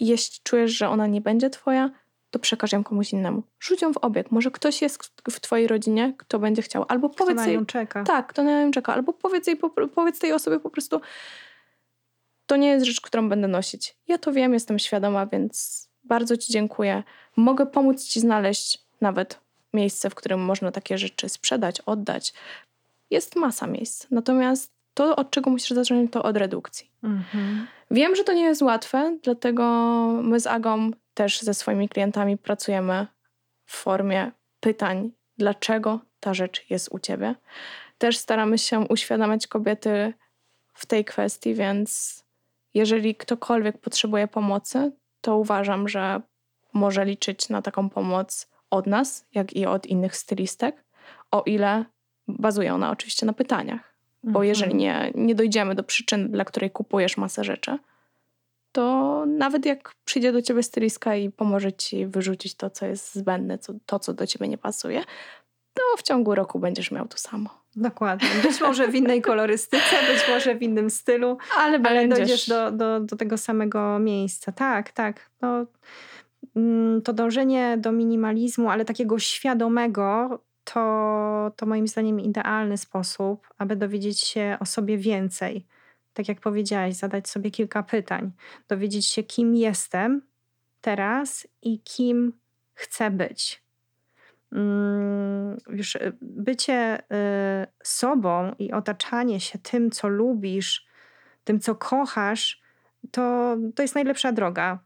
jeśli 0.00 0.40
czujesz, 0.42 0.70
że 0.70 0.88
ona 0.88 1.06
nie 1.06 1.20
będzie 1.20 1.50
twoja, 1.50 1.90
to 2.30 2.38
przekaż 2.38 2.72
ją 2.72 2.84
komuś 2.84 3.12
innemu. 3.12 3.42
Rzuć 3.60 3.82
ją 3.82 3.92
w 3.92 3.96
obieg. 3.96 4.30
Może 4.30 4.50
ktoś 4.50 4.82
jest 4.82 5.12
w 5.30 5.40
twojej 5.40 5.66
rodzinie, 5.66 6.14
kto 6.18 6.38
będzie 6.38 6.62
chciał. 6.62 6.84
Albo 6.88 7.08
Kto 7.10 7.18
powiedz 7.18 7.36
na 7.36 7.46
jej, 7.46 7.56
nią 7.56 7.66
czeka? 7.66 8.04
tak, 8.04 8.26
kto 8.26 8.42
na 8.42 8.64
nią 8.64 8.70
czeka. 8.70 8.94
Albo 8.94 9.12
powiedz, 9.12 9.46
jej, 9.46 9.56
po- 9.56 9.88
powiedz 9.88 10.18
tej 10.18 10.32
osobie 10.32 10.60
po 10.60 10.70
prostu, 10.70 11.00
to 12.52 12.56
nie 12.56 12.68
jest 12.68 12.86
rzecz, 12.86 13.00
którą 13.00 13.28
będę 13.28 13.48
nosić. 13.48 13.96
Ja 14.08 14.18
to 14.18 14.32
wiem, 14.32 14.54
jestem 14.54 14.78
świadoma, 14.78 15.26
więc 15.26 15.88
bardzo 16.04 16.36
ci 16.36 16.52
dziękuję. 16.52 17.02
Mogę 17.36 17.66
pomóc 17.66 18.04
ci 18.04 18.20
znaleźć 18.20 18.78
nawet 19.00 19.40
miejsce, 19.72 20.10
w 20.10 20.14
którym 20.14 20.40
można 20.40 20.72
takie 20.72 20.98
rzeczy 20.98 21.28
sprzedać, 21.28 21.80
oddać. 21.80 22.32
Jest 23.10 23.36
masa 23.36 23.66
miejsc. 23.66 24.06
Natomiast 24.10 24.72
to, 24.94 25.16
od 25.16 25.30
czego 25.30 25.50
musisz 25.50 25.70
zacząć, 25.70 26.12
to 26.12 26.22
od 26.22 26.36
redukcji. 26.36 26.90
Mhm. 27.02 27.66
Wiem, 27.90 28.16
że 28.16 28.24
to 28.24 28.32
nie 28.32 28.44
jest 28.44 28.62
łatwe, 28.62 29.18
dlatego 29.22 29.64
my 30.22 30.40
z 30.40 30.46
Agą 30.46 30.90
też 31.14 31.40
ze 31.40 31.54
swoimi 31.54 31.88
klientami 31.88 32.38
pracujemy 32.38 33.06
w 33.64 33.76
formie 33.76 34.30
pytań, 34.60 35.10
dlaczego 35.38 36.00
ta 36.20 36.34
rzecz 36.34 36.70
jest 36.70 36.88
u 36.92 36.98
ciebie. 36.98 37.34
Też 37.98 38.18
staramy 38.18 38.58
się 38.58 38.80
uświadamiać 38.80 39.46
kobiety 39.46 40.12
w 40.74 40.86
tej 40.86 41.04
kwestii, 41.04 41.54
więc 41.54 42.21
jeżeli 42.74 43.14
ktokolwiek 43.14 43.78
potrzebuje 43.78 44.28
pomocy, 44.28 44.92
to 45.20 45.36
uważam, 45.36 45.88
że 45.88 46.20
może 46.72 47.04
liczyć 47.04 47.48
na 47.48 47.62
taką 47.62 47.90
pomoc 47.90 48.48
od 48.70 48.86
nas, 48.86 49.26
jak 49.34 49.52
i 49.52 49.66
od 49.66 49.86
innych 49.86 50.16
stylistek, 50.16 50.84
o 51.30 51.42
ile 51.46 51.84
bazuje 52.28 52.74
ona 52.74 52.90
oczywiście 52.90 53.26
na 53.26 53.32
pytaniach. 53.32 53.92
Bo 54.22 54.28
Mhm. 54.28 54.48
jeżeli 54.48 54.74
nie, 54.74 55.12
nie 55.14 55.34
dojdziemy 55.34 55.74
do 55.74 55.82
przyczyny, 55.84 56.28
dla 56.28 56.44
której 56.44 56.70
kupujesz 56.70 57.16
masę 57.16 57.44
rzeczy, 57.44 57.78
to 58.72 59.24
nawet 59.26 59.66
jak 59.66 59.92
przyjdzie 60.04 60.32
do 60.32 60.42
ciebie 60.42 60.62
stylistka 60.62 61.16
i 61.16 61.30
pomoże 61.30 61.72
ci 61.72 62.06
wyrzucić 62.06 62.54
to, 62.54 62.70
co 62.70 62.86
jest 62.86 63.14
zbędne, 63.14 63.58
co, 63.58 63.72
to, 63.86 63.98
co 63.98 64.14
do 64.14 64.26
ciebie 64.26 64.48
nie 64.48 64.58
pasuje, 64.58 65.04
to 65.74 65.82
w 65.96 66.02
ciągu 66.02 66.34
roku 66.34 66.58
będziesz 66.58 66.90
miał 66.90 67.08
to 67.08 67.18
samo. 67.18 67.61
Dokładnie. 67.76 68.28
Być 68.42 68.60
może 68.60 68.88
w 68.88 68.94
innej 68.94 69.22
kolorystyce, 69.22 69.96
być 70.12 70.28
może 70.28 70.54
w 70.54 70.62
innym 70.62 70.90
stylu, 70.90 71.38
Ale, 71.56 71.80
ale 71.84 72.08
dojdziesz 72.08 72.48
do, 72.48 72.70
do, 72.70 73.00
do 73.00 73.16
tego 73.16 73.38
samego 73.38 73.98
miejsca. 73.98 74.52
Tak, 74.52 74.92
tak. 74.92 75.30
No, 75.40 75.66
mm, 76.56 77.02
to 77.02 77.12
dążenie 77.12 77.76
do 77.78 77.92
minimalizmu, 77.92 78.70
ale 78.70 78.84
takiego 78.84 79.18
świadomego, 79.18 80.40
to, 80.64 81.52
to 81.56 81.66
moim 81.66 81.88
zdaniem 81.88 82.20
idealny 82.20 82.78
sposób, 82.78 83.48
aby 83.58 83.76
dowiedzieć 83.76 84.20
się 84.20 84.56
o 84.60 84.66
sobie 84.66 84.98
więcej. 84.98 85.66
Tak 86.14 86.28
jak 86.28 86.40
powiedziałaś, 86.40 86.94
zadać 86.94 87.28
sobie 87.28 87.50
kilka 87.50 87.82
pytań, 87.82 88.30
dowiedzieć 88.68 89.06
się, 89.06 89.22
kim 89.22 89.54
jestem 89.56 90.22
teraz 90.80 91.46
i 91.62 91.80
kim 91.80 92.32
chcę 92.74 93.10
być. 93.10 93.61
Mm, 94.52 95.56
Już 95.68 95.96
y, 95.96 96.12
bycie 96.20 96.98
y, 97.00 97.66
sobą 97.82 98.54
i 98.58 98.72
otaczanie 98.72 99.40
się 99.40 99.58
tym, 99.58 99.90
co 99.90 100.08
lubisz, 100.08 100.86
tym, 101.44 101.60
co 101.60 101.74
kochasz, 101.74 102.62
to, 103.10 103.56
to 103.74 103.82
jest 103.82 103.94
najlepsza 103.94 104.32
droga. 104.32 104.78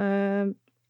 Y, 0.00 0.04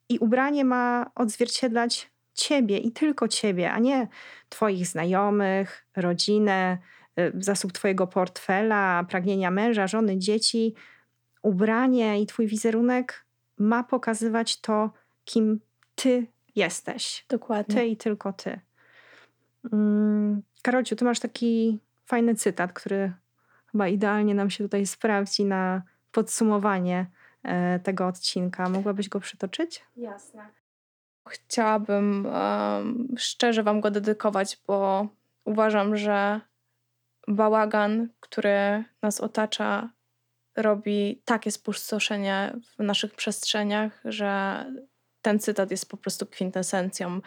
I 0.09 0.19
ubranie 0.19 0.65
ma 0.65 1.11
odzwierciedlać 1.15 2.11
ciebie 2.35 2.79
i 2.79 2.93
tylko 2.93 3.29
ciebie, 3.29 3.73
a 3.73 3.79
nie 3.79 4.09
twoich 4.49 4.87
znajomych, 4.87 5.87
rodzinę, 5.97 6.79
zasób 7.35 7.73
twojego 7.73 8.07
portfela, 8.07 9.05
pragnienia 9.09 9.51
męża, 9.51 9.87
żony, 9.87 10.19
dzieci. 10.19 10.75
Ubranie 11.43 12.23
i 12.23 12.27
twój 12.27 12.47
wizerunek 12.47 13.27
ma 13.59 13.85
pokazywać 13.85 14.61
to, 14.61 14.93
kim 15.25 15.61
ty 15.95 16.27
jesteś. 16.57 17.25
Dokładnie. 17.29 17.75
Ty 17.75 17.87
i 17.87 17.97
tylko 17.97 18.33
ty. 18.33 18.61
Mm, 19.73 20.43
Karolciu, 20.63 20.97
ty 20.97 21.05
masz 21.05 21.21
taki 21.21 21.79
fajny 22.07 22.35
cytat, 22.35 22.73
który 22.73 23.13
chyba 23.73 23.89
idealnie 23.89 24.35
nam 24.35 24.51
się 24.51 24.65
tutaj 24.65 24.87
sprawdzi 24.87 25.45
na 25.45 25.83
podsumowanie 26.13 27.07
e, 27.43 27.79
tego 27.79 28.07
odcinka. 28.07 28.69
Mogłabyś 28.69 29.09
go 29.09 29.21
przytoczyć? 29.21 29.85
Jasne. 29.97 30.49
Chciałabym 31.29 32.27
um, 32.27 33.09
szczerze 33.19 33.63
Wam 33.63 33.81
go 33.81 33.91
dedykować, 33.91 34.59
bo 34.67 35.09
uważam, 35.45 35.97
że 35.97 36.41
bałagan, 37.29 38.09
który 38.21 38.85
nas 39.03 39.21
otacza, 39.21 39.91
robi 40.57 41.23
takie 41.25 41.51
spustoszenie 41.51 42.53
w 42.79 42.83
naszych 42.83 43.15
przestrzeniach, 43.15 44.01
że 44.05 44.65
ten 45.23 45.39
cytat 45.39 45.71
jest 45.71 45.91
po 45.91 45.97
prostu 45.97 46.27
kwintesencją 46.27 47.21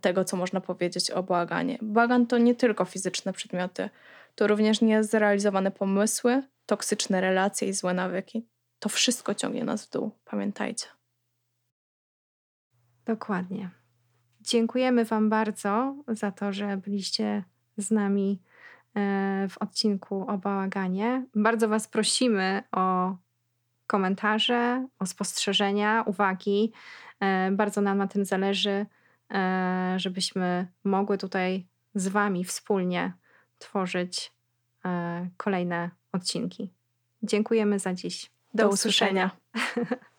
tego, 0.00 0.24
co 0.24 0.36
można 0.36 0.60
powiedzieć 0.60 1.10
o 1.10 1.22
bałaganie. 1.22 1.78
Bałagan 1.82 2.26
to 2.26 2.38
nie 2.38 2.54
tylko 2.54 2.84
fizyczne 2.84 3.32
przedmioty, 3.32 3.90
to 4.34 4.46
również 4.46 4.80
niezrealizowane 4.80 5.70
pomysły, 5.70 6.42
toksyczne 6.66 7.20
relacje 7.20 7.68
i 7.68 7.72
złe 7.72 7.94
nawyki. 7.94 8.46
To 8.78 8.88
wszystko 8.88 9.34
ciągnie 9.34 9.64
nas 9.64 9.86
w 9.86 9.90
dół, 9.90 10.10
pamiętajcie. 10.24 10.86
Dokładnie. 13.04 13.70
Dziękujemy 14.40 15.04
Wam 15.04 15.28
bardzo 15.28 15.96
za 16.08 16.30
to, 16.30 16.52
że 16.52 16.76
byliście 16.76 17.44
z 17.76 17.90
nami 17.90 18.42
e, 18.96 19.46
w 19.50 19.58
odcinku 19.58 20.24
o 20.28 20.38
bałaganie. 20.38 21.26
Bardzo 21.34 21.68
Was 21.68 21.88
prosimy 21.88 22.62
o 22.72 23.16
komentarze, 23.86 24.86
o 24.98 25.06
spostrzeżenia, 25.06 26.04
uwagi. 26.06 26.72
E, 27.20 27.50
bardzo 27.50 27.80
nam 27.80 27.98
na 27.98 28.06
tym 28.06 28.24
zależy, 28.24 28.86
e, 29.30 29.94
żebyśmy 29.96 30.66
mogły 30.84 31.18
tutaj 31.18 31.66
z 31.94 32.08
Wami 32.08 32.44
wspólnie 32.44 33.12
tworzyć 33.58 34.32
kolejne 35.36 35.90
odcinki. 36.12 36.72
Dziękujemy 37.22 37.78
za 37.78 37.94
dziś. 37.94 38.30
Do, 38.54 38.62
Do 38.62 38.68
usłyszenia. 38.68 39.30
usłyszenia. 39.54 39.96